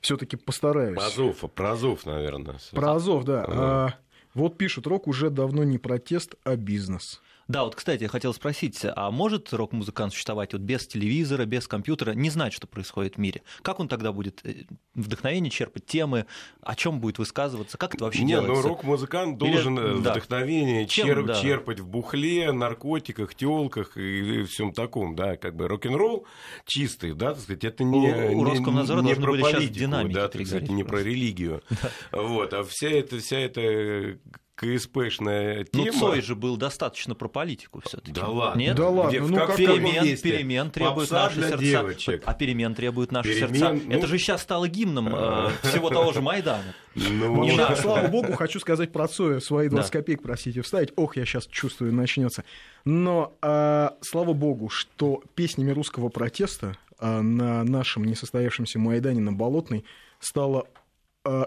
[0.00, 0.96] все-таки постараюсь.
[0.96, 2.56] Про Азов, про Азов, наверное.
[2.72, 3.44] Про Азов, да.
[3.46, 3.94] А,
[4.34, 7.20] вот пишут, рок уже давно не протест, а бизнес.
[7.48, 12.12] Да, вот, кстати, я хотел спросить, а может рок-музыкант существовать вот без телевизора, без компьютера,
[12.12, 13.40] не знать, что происходит в мире?
[13.62, 16.26] Как он тогда будет э, вдохновение черпать, темы,
[16.60, 18.62] о чем будет высказываться, как это вообще не, делается?
[18.62, 19.94] ну рок-музыкант должен Или...
[19.94, 21.40] вдохновение Чем, черп, да.
[21.40, 26.26] черпать в бухле, наркотиках, телках и, и всем таком, да, как бы рок-н-ролл
[26.66, 30.46] чистый, да, так сказать, это не, у, у Роскомнадзора не, не про политику, да, так
[30.46, 31.62] сказать, не про религию.
[32.12, 34.18] Вот, а вся эта, вся эта
[34.58, 35.96] КСПшная ну, тема.
[36.00, 38.58] Ну, Цой же был достаточно про политику все таки Да ладно.
[38.58, 38.76] Нет?
[38.76, 39.10] Да ладно.
[39.10, 41.58] Где, ну, как перемен, перемен требуют Попса наши сердца.
[41.58, 42.22] Девочек.
[42.26, 43.86] А перемен требуют наши перемен, сердца.
[43.86, 43.92] Ну...
[43.92, 46.74] Это же сейчас стало гимном э, всего того же Майдана.
[46.96, 49.38] Ну, не да, слава богу, хочу сказать про Цоя.
[49.38, 49.98] Свои 20 да.
[49.98, 50.92] копеек, простите, вставить.
[50.96, 52.42] Ох, я сейчас чувствую, начнется.
[52.84, 59.84] Но э, слава богу, что песнями русского протеста э, на нашем несостоявшемся Майдане на Болотной
[60.18, 60.66] стало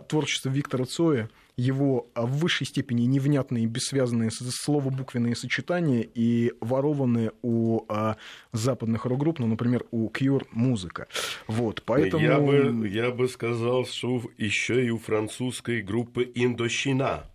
[0.08, 1.30] творчество Виктора Цоя–
[1.62, 8.18] его а, в высшей степени невнятные, бессвязанные слово-буквенные сочетания и ворованные у а,
[8.52, 11.08] западных рок-групп, ну, например, у Cure музыка.
[11.48, 12.24] Вот, поэтому...
[12.24, 17.30] Я бы, я бы сказал, что еще и у французской группы Индощина.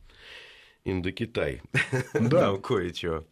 [0.85, 1.63] Индокитай.
[2.15, 2.53] Да.
[2.53, 3.25] Там кое-что.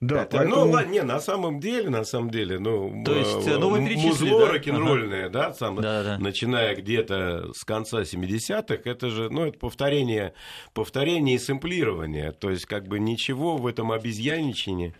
[0.00, 0.64] Да, это, поэтому...
[0.64, 4.46] Ну, ладно, не, на самом деле, на самом деле, ну, То есть, ну, вы музло
[4.46, 4.52] да?
[4.52, 5.30] рок-н-ролльное, ага.
[5.30, 10.34] да, сам, да, да, начиная где-то с конца 70-х, это же, ну, это повторение,
[10.72, 14.94] повторение и сэмплирование, то есть, как бы ничего в этом обезьяничине,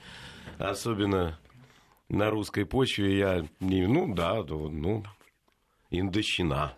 [0.59, 1.39] особенно
[2.09, 5.05] на русской почве, я не, ну, да, ну,
[5.91, 6.75] индощина.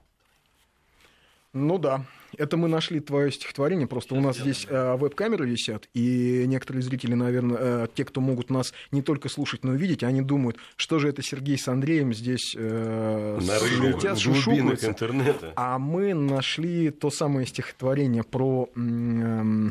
[1.54, 2.04] Ну да,
[2.40, 7.14] это мы нашли твое стихотворение, просто у нас здесь э, веб-камеры висят, и некоторые зрители,
[7.14, 10.98] наверное, э, те, кто могут нас не только слушать, но и видеть, они думают, что
[10.98, 13.38] же это Сергей с Андреем здесь э,
[13.80, 14.88] летят, шушукаются.
[14.88, 15.52] интернета.
[15.54, 18.70] А мы нашли то самое стихотворение про...
[18.74, 19.70] Э,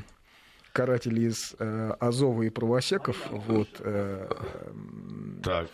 [0.72, 3.18] карателей из э, Азова и правосеков.
[3.32, 4.30] Вот, э,
[5.44, 5.68] так.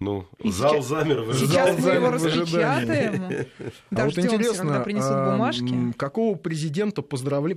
[0.00, 1.72] Ну, и зал сейчас, замер в ожидании.
[1.72, 3.46] Сейчас мы его распечатаем.
[3.90, 7.54] А вот интересно, а, какого президента поздравляли,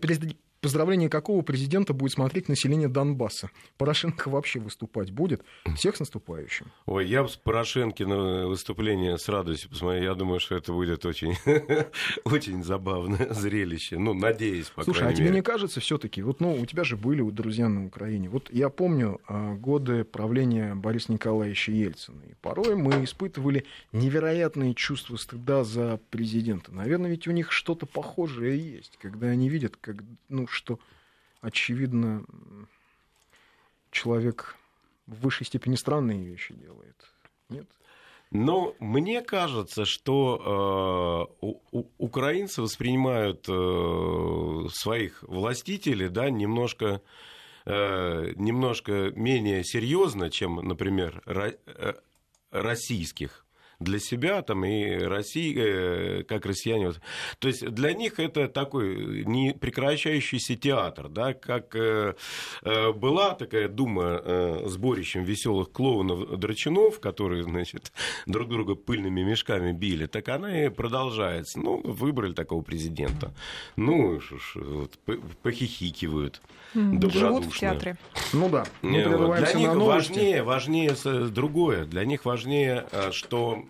[0.61, 3.49] поздравление какого президента будет смотреть население Донбасса?
[3.77, 5.43] Порошенко вообще выступать будет?
[5.75, 6.67] Всех с наступающим.
[6.85, 10.03] Ой, я с Порошенкино выступление с радостью посмотрел.
[10.03, 11.35] Я думаю, что это будет очень,
[12.25, 13.97] очень забавное зрелище.
[13.97, 15.37] Ну, надеюсь, по Слушай, а тебе мере.
[15.37, 18.29] не кажется все таки вот, ну, у тебя же были друзья на Украине.
[18.29, 22.21] Вот я помню а, годы правления Бориса Николаевича Ельцина.
[22.29, 26.71] И порой мы испытывали невероятные чувства стыда за президента.
[26.71, 29.97] Наверное, ведь у них что-то похожее есть, когда они видят, как,
[30.29, 30.79] ну, что,
[31.41, 32.23] очевидно,
[33.91, 34.55] человек
[35.07, 36.95] в высшей степени странные вещи делает.
[37.49, 37.67] Нет?
[38.31, 47.01] Но мне кажется, что э, у, у, украинцы воспринимают э, своих властителей да, немножко,
[47.65, 51.93] э, немножко менее серьезно, чем, например, ро, э,
[52.51, 53.45] российских
[53.81, 56.91] для себя там и России, э, как россияне.
[57.39, 62.13] То есть для них это такой не прекращающийся театр, да, как э,
[62.61, 64.21] э, была такая дума
[64.65, 67.91] сборищем веселых клоунов драчунов, которые, значит,
[68.25, 71.59] друг друга пыльными мешками били, так она и продолжается.
[71.59, 73.33] Ну, выбрали такого президента.
[73.75, 74.19] Ну,
[74.55, 74.99] вот,
[75.41, 76.41] похихикивают.
[76.73, 77.97] Живут в театре.
[78.33, 78.65] Ну да.
[78.81, 80.95] Не, для них важнее, важнее
[81.29, 81.85] другое.
[81.85, 83.65] Для них важнее, что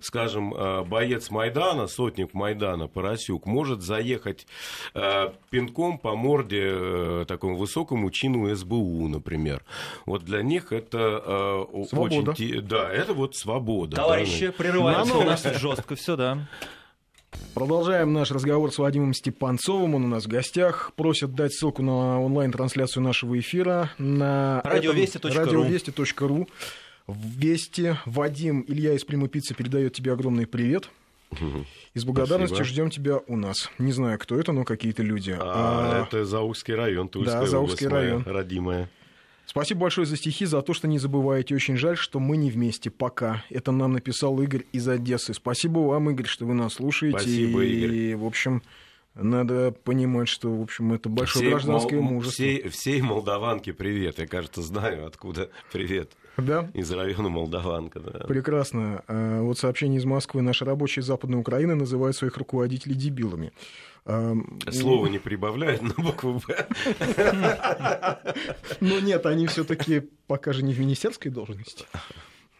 [0.00, 4.46] скажем, а, боец Майдана, сотник Майдана, Поросюк, может заехать
[4.94, 9.62] а, пинком по морде э, такому высокому чину СБУ, например.
[10.06, 12.30] Вот для них это свобода.
[12.32, 12.60] очень...
[12.62, 13.96] Да, это вот свобода.
[13.96, 16.46] Товарищи, да, прерываются у нас жестко все, да.
[17.54, 19.94] Продолжаем наш разговор с Вадимом Степанцовым.
[19.94, 20.92] Он у нас в гостях.
[20.96, 25.32] Просят дать ссылку на онлайн-трансляцию нашего эфира на радиовести.ру.
[25.32, 26.48] радиовести.ру.
[27.06, 27.96] Вести.
[28.06, 30.90] Вадим, Илья из Прима Пицца передает тебе огромный привет.
[31.94, 33.70] И с благодарностью ждем тебя у нас.
[33.78, 35.36] Не знаю, кто это, но какие-то люди.
[35.38, 36.06] А, а...
[36.06, 38.22] Это Заузский район, Тульская да, Заузский область район.
[38.24, 38.90] моя родимая.
[39.46, 41.54] Спасибо большое за стихи, за то, что не забываете.
[41.54, 43.44] Очень жаль, что мы не вместе пока.
[43.50, 45.34] Это нам написал Игорь из Одессы.
[45.34, 47.18] Спасибо вам, Игорь, что вы нас слушаете.
[47.18, 47.94] Спасибо, Игорь.
[47.94, 48.62] И, в общем,
[49.14, 52.14] надо понимать, что, в общем, это большое всей гражданское мол...
[52.14, 52.32] мужество.
[52.32, 54.18] Всей, всей молдаванке привет.
[54.18, 56.12] Я, кажется, знаю, откуда привет.
[56.36, 56.68] Да?
[56.74, 58.20] Из района Молдаванка, да.
[58.26, 59.02] Прекрасно.
[59.06, 60.42] А, вот сообщение из Москвы.
[60.42, 63.52] Наши рабочие Западной Украины называют своих руководителей дебилами.
[64.70, 68.18] Слово не прибавляет на букву «Б».
[68.80, 71.86] Ну нет, они все таки пока же не в министерской должности.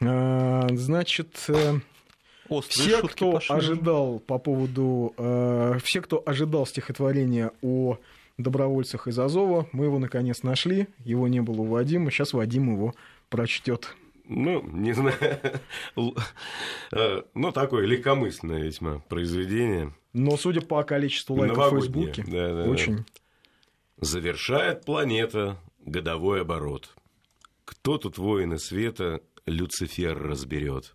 [0.01, 1.81] А, значит, э,
[2.49, 3.55] Острые все, кто пошли.
[3.57, 5.15] ожидал по поводу...
[5.17, 7.99] Э, все, кто ожидал стихотворения о
[8.37, 10.89] добровольцах из Азова, мы его наконец нашли.
[11.05, 12.11] Его не было у Вадима.
[12.11, 12.95] Сейчас Вадим его
[13.35, 13.97] прочтет.
[14.27, 15.19] Ну, не знаю.
[16.93, 19.93] Э, ну, такое легкомысленное весьма произведение.
[20.13, 22.99] Но судя по количеству лайков в Фейсбуке, да, да, очень.
[22.99, 23.05] Да.
[23.97, 26.95] Завершает планета годовой оборот.
[27.65, 30.95] Кто тут воины света Люцифер разберет?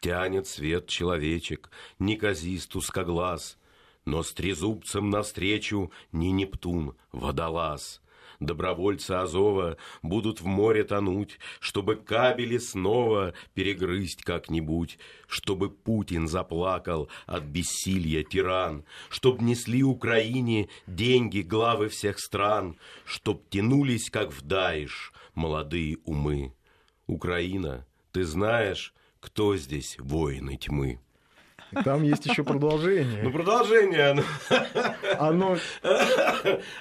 [0.00, 3.58] Тянет свет человечек, неказист узкоглаз,
[4.04, 8.02] Но с трезубцем навстречу не Нептун, водолаз.
[8.40, 17.44] Добровольцы Азова будут в море тонуть, Чтобы кабели снова перегрызть как-нибудь, Чтобы Путин заплакал от
[17.44, 25.98] бессилья тиран, Чтоб несли Украине деньги главы всех стран, Чтоб тянулись, как в Даиш, молодые
[26.04, 26.54] умы.
[27.06, 30.98] Украина, ты знаешь, кто здесь воины тьмы?
[31.84, 33.22] Там есть еще продолжение.
[33.22, 34.22] Ну, продолжение, оно...
[35.18, 35.58] оно...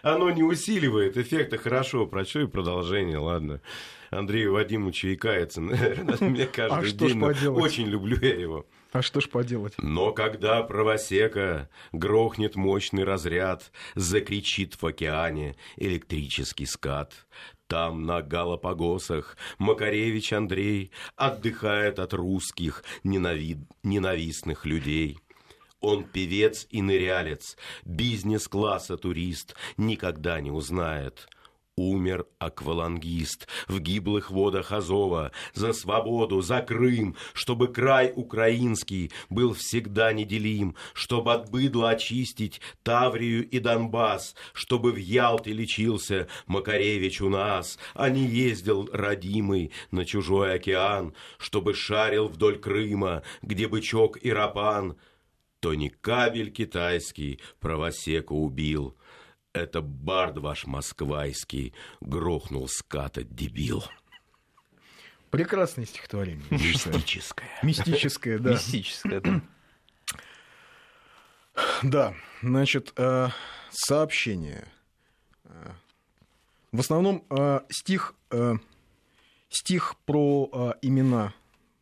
[0.02, 1.58] оно не усиливает эффекта.
[1.58, 3.62] Хорошо, прочу и продолжение, ладно.
[4.10, 7.48] Андрею Вадимовичу икается, наверное, мне каждый а что день.
[7.50, 8.66] Очень люблю я его.
[8.92, 9.74] А что ж поделать?
[9.78, 17.14] Но когда правосека грохнет мощный разряд, закричит в океане электрический скат,
[17.70, 23.60] там, на Галапагосах, Макаревич Андрей отдыхает от русских ненавид...
[23.84, 25.20] ненавистных людей.
[25.80, 27.56] Он певец и нырялец,
[27.86, 31.30] бизнес-класса турист, никогда не узнает–
[31.80, 40.12] умер аквалангист в гиблых водах Азова за свободу, за Крым, чтобы край украинский был всегда
[40.12, 47.80] неделим, чтобы от быдла очистить Таврию и Донбасс, чтобы в Ялте лечился Макаревич у нас,
[47.94, 54.98] а не ездил родимый на чужой океан, чтобы шарил вдоль Крыма, где бычок и рапан,
[55.60, 58.96] то не кабель китайский правосека убил,
[59.54, 63.84] это бард ваш москвайский грохнул ската дебил.
[65.32, 66.46] Прекрасное стихотворение.
[66.50, 67.48] Мистическое.
[67.62, 68.52] Мистическое, да.
[68.52, 69.42] Мистическое, да.
[71.84, 73.28] Да, значит, э,
[73.70, 74.68] сообщение.
[75.44, 75.72] Э,
[76.72, 78.16] в основном э, стих,
[79.50, 81.34] стих про имена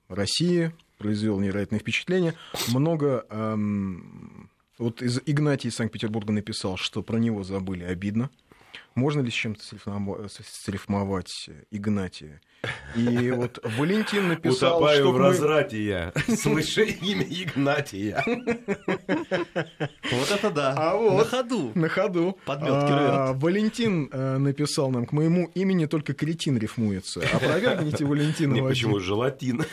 [0.07, 2.33] России произвел невероятное впечатление.
[2.69, 4.46] Много эм,
[4.77, 8.29] вот из Игнатий из Санкт-Петербурга написал, что про него забыли обидно.
[8.97, 9.61] Можно ли с чем-то
[10.65, 12.41] срифмовать Игнатия?
[12.95, 15.19] И вот Валентин написал, Утопаю что в мы...
[15.19, 18.23] разрате я, слыша имя Игнатия.
[18.25, 21.71] Вот это да, а вот, на ходу.
[21.75, 22.39] На ходу.
[22.43, 27.21] Подметки а, Валентин э, написал нам, к моему имени только кретин рифмуется.
[27.31, 28.55] Опровергните Валентина.
[28.55, 29.63] Не, почему желатин?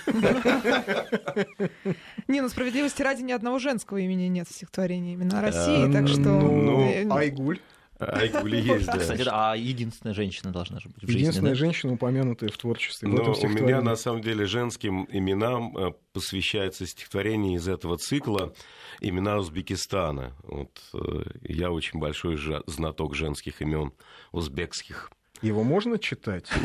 [2.29, 6.29] Не, ну справедливости ради ни одного женского имени нет в стихотворении именно России, так что...
[6.29, 7.59] Ну, Айгуль.
[7.99, 8.99] Айгули есть, да.
[8.99, 11.57] Кстати, а единственная женщина должна же быть в жизни, Единственная да?
[11.57, 13.09] женщина, упомянутая в творчестве.
[13.09, 17.97] в Но этом у меня, на самом деле, женским именам э, посвящается стихотворение из этого
[17.97, 18.53] цикла
[19.01, 20.33] «Имена Узбекистана».
[20.43, 23.93] Вот, э, я очень большой знаток женских имен
[24.33, 25.11] узбекских.
[25.45, 26.57] Его можно читать в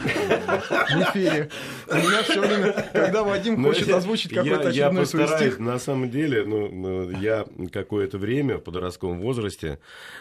[1.12, 1.50] эфире?
[1.90, 6.10] У меня все время, когда Вадим Ну, хочет озвучить какой-то очередной свой стих, На самом
[6.10, 9.80] деле, ну, ну, я какое-то время в подростковом возрасте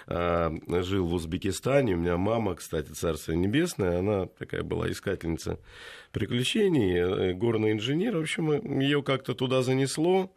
[0.09, 0.51] э,
[0.83, 1.95] жил в Узбекистане.
[1.95, 5.61] У меня мама, кстати, Царство Небесное, она такая была искательница
[6.11, 8.17] приключений, э, горный инженер.
[8.17, 10.33] В общем, ее как-то туда занесло.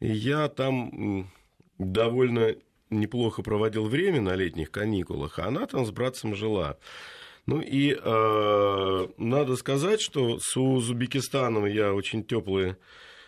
[0.00, 1.30] И я там
[1.78, 2.56] довольно
[2.90, 6.76] неплохо проводил время на летних каникулах, а она там с братцем жила.
[7.46, 12.78] Ну и э, надо сказать, что с Узбекистаном я очень теплые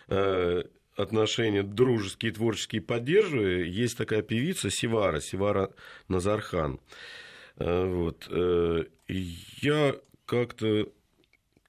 [0.07, 0.63] э,
[0.95, 3.71] отношения дружеские, творческие поддерживаю.
[3.71, 5.69] Есть такая певица Сивара, Сивара
[6.07, 6.79] Назархан.
[7.57, 9.95] Э, вот, э, я
[10.25, 10.89] как-то,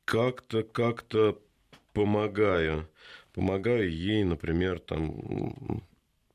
[0.06, 1.38] как-то, как-то
[1.92, 2.88] помогаю,
[3.34, 5.82] помогаю ей, например, там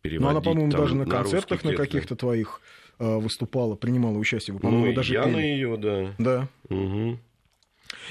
[0.01, 0.21] переводить.
[0.21, 2.61] Ну, она, по-моему, даже на русский концертах на каких-то твоих
[3.17, 4.53] выступала, принимала участие.
[4.53, 5.33] Вы, Ну, по-моему, и даже я пели.
[5.33, 6.15] на ее, да.
[6.17, 6.47] Да.
[6.69, 7.19] Мгм.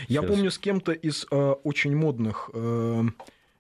[0.09, 0.31] Я Сейчас.
[0.31, 3.03] помню с кем-то из э, очень модных э,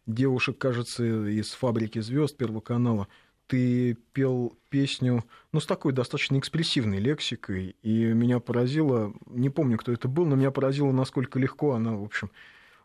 [0.06, 3.08] девушек, кажется, из «Фабрики звезд Первого канала,
[3.48, 9.92] ты пел песню, ну, с такой достаточно экспрессивной лексикой, и меня поразило, не помню, кто
[9.92, 12.30] это был, но меня поразило, насколько легко она, в общем,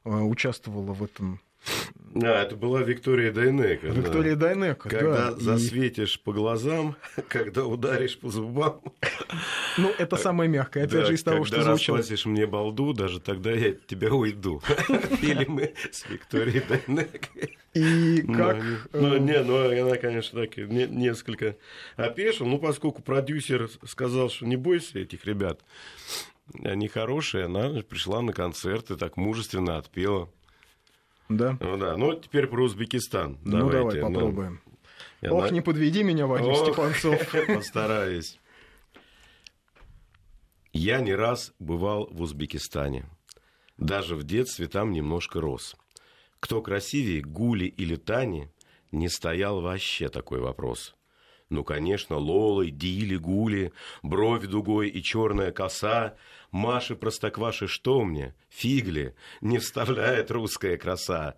[0.04, 1.40] э, участвовала в этом.
[2.20, 3.88] А, это была Виктория Дайнека.
[3.90, 3.94] да.
[3.94, 5.38] Виктория Дайнека, Когда да.
[5.38, 6.96] и- засветишь по глазам,
[7.28, 8.82] когда ударишь по зубам.
[9.78, 12.00] ну, это самое мягкое, опять Да, же, из того, что когда звучало.
[12.00, 14.62] расплатишь мне балду, даже тогда я от тебя уйду.
[15.22, 17.30] Пели мы с Викторией Дайнек.
[17.76, 18.64] И как...
[18.94, 21.56] Ну, э, не, ну, она, конечно, так и не- несколько
[21.98, 22.48] опешила.
[22.48, 25.60] Ну, поскольку продюсер сказал, что не бойся этих ребят,
[26.64, 30.30] они хорошие, она пришла на концерт и так мужественно отпела.
[31.30, 31.58] Да.
[31.60, 33.38] Ну да, ну теперь про Узбекистан.
[33.44, 34.62] Ну, давай Давайте, ну, попробуем.
[35.22, 37.20] я Ох, на- не подведи меня, Вадим Ох, Степанцов.
[37.48, 38.40] Постараюсь.
[40.74, 43.06] Я не раз бывал в Узбекистане.
[43.78, 45.76] Даже в детстве там немножко рос.
[46.40, 48.50] Кто красивее, Гули или Тани,
[48.92, 50.96] не стоял вообще такой вопрос.
[51.50, 53.72] Ну, конечно, Лолы, Дили, Гули,
[54.04, 56.18] бровь дугой и черная коса,
[56.52, 58.36] Маши Простокваши что мне?
[58.50, 61.38] Фигли, не вставляет русская краса.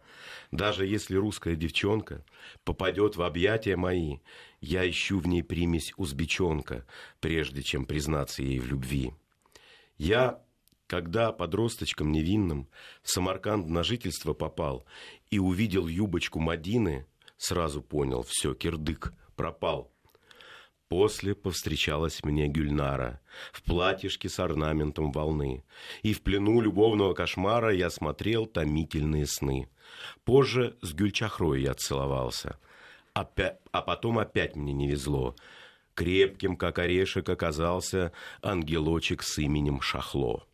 [0.51, 2.26] Даже если русская девчонка
[2.64, 4.18] попадет в объятия мои,
[4.62, 6.86] я ищу в ней примесь узбечонка,
[7.20, 9.14] прежде чем признаться ей в любви.
[9.97, 10.41] Я,
[10.88, 12.68] когда подросточком невинным
[13.03, 14.86] в Самарканд на жительство попал
[15.30, 17.05] и увидел юбочку Мадины,
[17.38, 19.91] сразу понял, все, кирдык, пропал.
[20.90, 23.22] После повстречалась мне Гюльнара
[23.52, 25.64] в платьишке с орнаментом волны,
[26.02, 29.70] и в плену любовного кошмара я смотрел томительные сны.
[30.26, 32.58] Позже с Гюльчахрой я целовался,
[33.14, 35.36] опя- а потом опять мне не везло.
[35.94, 38.12] Крепким, как орешек, оказался
[38.42, 40.48] ангелочек с именем Шахло.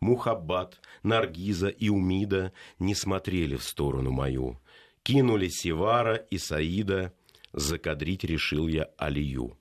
[0.00, 4.58] Мухаббат, Наргиза и Умида не смотрели в сторону мою.
[5.04, 7.12] Кинули Севара и Саида,
[7.52, 9.59] закадрить решил я Алию.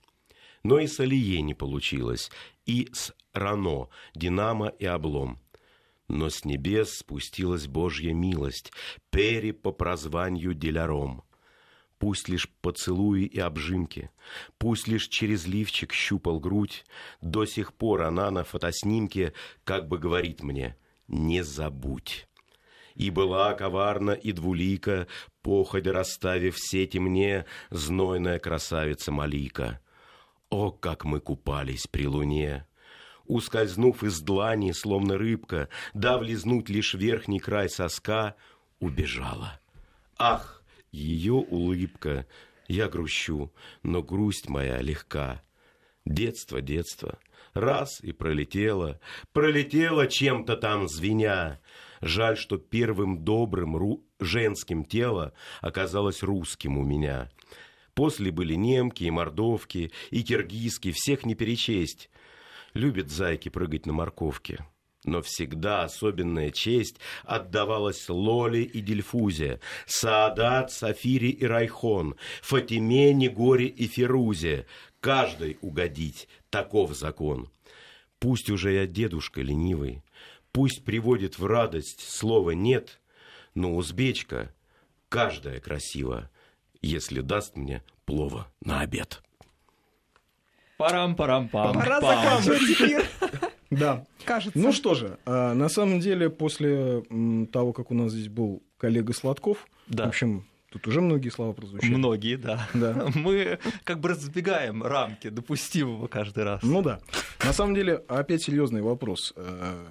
[0.63, 2.31] Но и с Алие не получилось,
[2.65, 5.39] и с Рано, Динамо и Облом.
[6.07, 8.71] Но с небес спустилась Божья милость,
[9.11, 11.23] Пери по прозванию Деляром.
[11.99, 14.09] Пусть лишь поцелуи и обжимки,
[14.57, 16.85] пусть лишь через лифчик щупал грудь,
[17.21, 19.33] до сих пор она на фотоснимке
[19.65, 22.27] как бы говорит мне «не забудь».
[22.95, 25.07] И была коварна и двулика,
[25.41, 29.81] походя расставив сети мне, знойная красавица Малика.
[30.49, 32.65] О, как мы купались при луне!
[33.25, 38.35] Ускользнув из длани, словно рыбка, дав лизнуть лишь верхний край соска,
[38.79, 39.59] убежала.
[40.17, 42.25] Ах, ее улыбка!
[42.67, 43.51] Я грущу,
[43.83, 45.43] но грусть моя легка.
[46.05, 47.19] Детство, детство,
[47.53, 48.99] раз и пролетело,
[49.33, 51.59] пролетело чем-то там звеня.
[52.01, 57.29] Жаль, что первым добрым ру- женским тело оказалось русским у меня.
[57.99, 62.09] После были немки и мордовки, и киргизки, всех не перечесть.
[62.73, 64.65] Любят зайки прыгать на морковке.
[65.03, 66.95] Но всегда особенная честь
[67.25, 74.65] отдавалась Лоле и Дильфузе, Саадат, Сафире и Райхон, Фатиме, Негоре и Ферузе.
[75.01, 77.49] Каждой угодить, таков закон.
[78.19, 80.05] Пусть уже я дедушка ленивый,
[80.53, 83.01] пусть приводит в радость слово «нет»,
[83.55, 84.55] но узбечка
[85.09, 86.31] каждая красива,
[86.81, 89.21] если даст мне плова на обед.
[90.77, 91.73] Парам-парам-пам.
[91.73, 93.05] Пора заканчивать эфир.
[93.69, 94.05] Да.
[94.25, 94.57] Кажется.
[94.57, 97.03] Ну что же, а, на самом деле, после
[97.51, 100.05] того, как у нас здесь был коллега Сладков, Да.
[100.05, 101.93] в общем, тут уже многие слова прозвучали.
[101.93, 102.67] Многие, да.
[102.73, 103.09] Да.
[103.15, 106.63] Мы как бы разбегаем рамки допустимого каждый раз.
[106.63, 106.99] Ну да.
[107.43, 109.33] На самом деле, опять серьезный вопрос.
[109.35, 109.85] Э,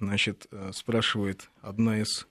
[0.00, 2.28] Значит, э, спрашивает одна из...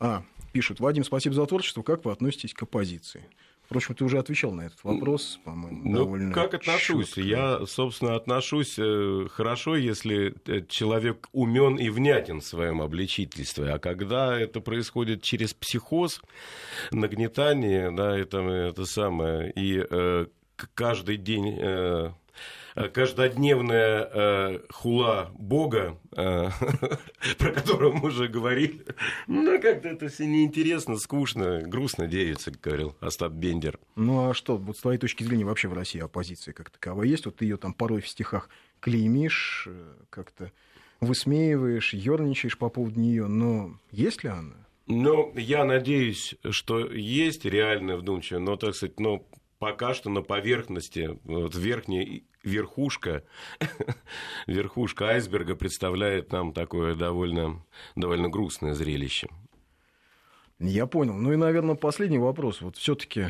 [0.00, 0.24] А,
[0.54, 0.78] пишут.
[0.80, 1.82] Вадим, спасибо за творчество.
[1.82, 3.24] Как вы относитесь к оппозиции?
[3.64, 7.08] Впрочем, ты уже отвечал на этот вопрос, по-моему, Ну, довольно как отношусь?
[7.08, 7.20] чётко.
[7.22, 13.70] Я, собственно, отношусь э, хорошо, если э, человек умен и внятен в своем обличительстве.
[13.72, 16.20] А когда это происходит через психоз,
[16.92, 20.26] нагнетание, да, это, это самое, и э,
[20.74, 21.58] каждый день...
[21.60, 22.10] э,
[22.74, 26.48] Каждодневная э, хула Бога, э,
[27.38, 28.84] про которого мы уже говорили,
[29.28, 33.78] ну, как-то это все неинтересно, скучно, грустно как говорил Остап Бендер.
[33.94, 37.26] Ну а что, вот с твоей точки зрения вообще в России оппозиция как таковая есть?
[37.26, 38.48] Вот ты ее там порой в стихах
[38.80, 40.50] клеймишь, э, как-то
[41.00, 44.56] высмеиваешь, ерничаешь по поводу нее, но есть ли она?
[44.86, 49.26] Ну, я надеюсь, что есть реальная вдумчивая, но, так сказать, но
[49.64, 53.24] пока что на поверхности, вот верхняя верхушка,
[54.46, 57.64] верхушка айсберга представляет нам такое довольно,
[57.96, 59.28] довольно грустное зрелище.
[60.58, 61.14] Я понял.
[61.14, 62.60] Ну и, наверное, последний вопрос.
[62.60, 63.28] Вот все-таки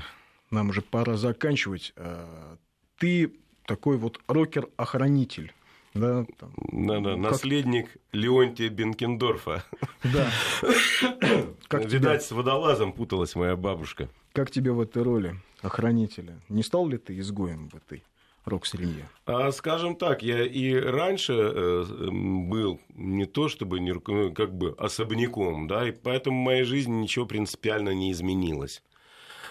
[0.51, 1.93] нам уже пора заканчивать.
[1.97, 2.57] А,
[2.99, 3.33] Ты
[3.65, 5.53] такой вот рокер-охранитель.
[5.95, 9.63] Да, там, Да-да, Как- наследник Леонтия Бенкендорфа.
[10.03, 10.29] да.
[11.69, 14.09] Как Видать, с водолазом путалась моя бабушка.
[14.35, 16.41] Как тебе в этой роли охранителя?
[16.49, 18.03] Не стал ли ты изгоем в этой
[18.45, 19.09] рок-среде?
[19.27, 24.75] А, скажем так, я и раньше э, был не то чтобы не, ну, как бы
[24.77, 28.83] особняком, да, и поэтому в моей жизни ничего принципиально не изменилось.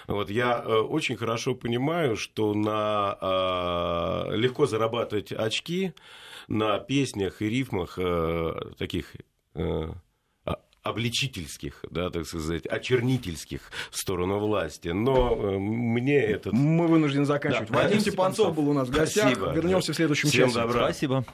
[0.08, 5.94] Вот я э, очень хорошо понимаю, что на а, легко зарабатывать очки
[6.50, 9.16] на песнях и рифмах э, таких
[9.56, 9.90] э,
[10.84, 14.90] обличительских, да, так сказать, очернительских в сторону власти.
[14.90, 17.70] Но э, мне этот Мы вынуждены заканчивать.
[17.70, 19.32] Да, Вадим Степанцов был у нас в гостях.
[19.32, 19.54] Спасибо.
[19.54, 20.60] Вернемся в следующем Всем часе.
[20.60, 20.84] добра.
[20.84, 21.26] Спасибо.